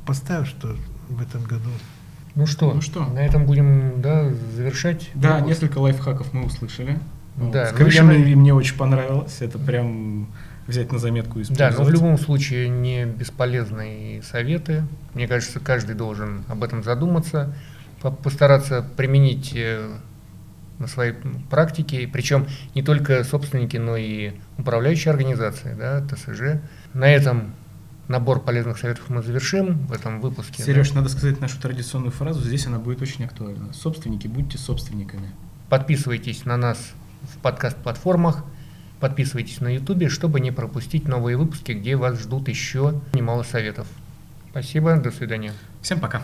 поставил, 0.06 0.46
что 0.46 0.76
в 1.10 1.22
этом 1.22 1.44
году. 1.44 1.70
Ну 2.34 2.48
что, 2.48 2.74
ну 2.74 2.82
что, 2.82 3.06
на 3.06 3.20
этом 3.20 3.46
будем 3.46 4.02
да, 4.02 4.32
завершать. 4.56 5.10
Да, 5.14 5.36
выпуск. 5.36 5.48
несколько 5.48 5.78
лайфхаков 5.78 6.34
мы 6.34 6.46
услышали. 6.46 7.00
Да, 7.36 7.68
С 7.68 7.72
ну, 7.74 7.86
ну, 7.86 7.88
я... 7.92 8.04
мне 8.36 8.54
очень 8.54 8.78
понравилось. 8.78 9.38
Это 9.42 9.60
прям 9.60 10.28
взять 10.68 10.92
на 10.92 11.00
заметку 11.00 11.40
и 11.40 11.44
использовать. 11.44 11.76
Да, 11.76 11.84
но 11.84 11.88
в 11.88 11.92
любом 11.92 12.18
случае 12.18 12.70
не 12.70 13.06
бесполезные 13.06 14.22
советы. 14.24 14.84
Мне 15.14 15.28
кажется, 15.28 15.60
каждый 15.60 15.96
должен 15.96 16.44
об 16.48 16.64
этом 16.64 16.84
задуматься, 16.84 17.54
постараться 18.24 18.86
применить 18.96 19.54
э, 19.56 19.90
на 20.80 20.88
своей 20.88 21.14
практике, 21.50 22.08
причем 22.12 22.48
не 22.74 22.84
только 22.84 23.24
собственники, 23.24 23.78
но 23.78 23.96
и 23.98 24.34
управляющие 24.58 25.12
организации, 25.12 25.74
да, 25.74 26.02
ТСЖ. 26.02 26.62
На 26.94 27.10
этом 27.10 27.54
Набор 28.08 28.42
полезных 28.42 28.78
советов 28.78 29.06
мы 29.10 29.24
завершим 29.24 29.88
в 29.88 29.92
этом 29.92 30.22
выпуске. 30.22 30.62
Сереж, 30.62 30.92
да? 30.92 30.98
надо 30.98 31.10
сказать 31.10 31.42
нашу 31.42 31.60
традиционную 31.60 32.12
фразу, 32.12 32.42
здесь 32.42 32.68
она 32.68 32.78
будет 32.78 33.02
очень 33.02 33.26
актуальна. 33.26 33.74
Собственники, 33.74 34.28
будьте 34.28 34.60
собственниками. 34.60 35.32
Подписывайтесь 35.70 36.46
на 36.46 36.56
нас 36.56 36.78
в 37.24 37.40
подкаст-платформах, 37.40 38.44
подписывайтесь 39.00 39.60
на 39.60 39.74
YouTube, 39.74 40.12
чтобы 40.12 40.40
не 40.40 40.52
пропустить 40.52 41.08
новые 41.08 41.36
выпуски, 41.36 41.72
где 41.72 41.96
вас 41.96 42.22
ждут 42.22 42.48
еще 42.48 43.02
немало 43.14 43.42
советов. 43.42 43.88
Спасибо, 44.52 44.96
до 44.98 45.10
свидания. 45.10 45.54
Всем 45.82 46.00
пока. 46.00 46.22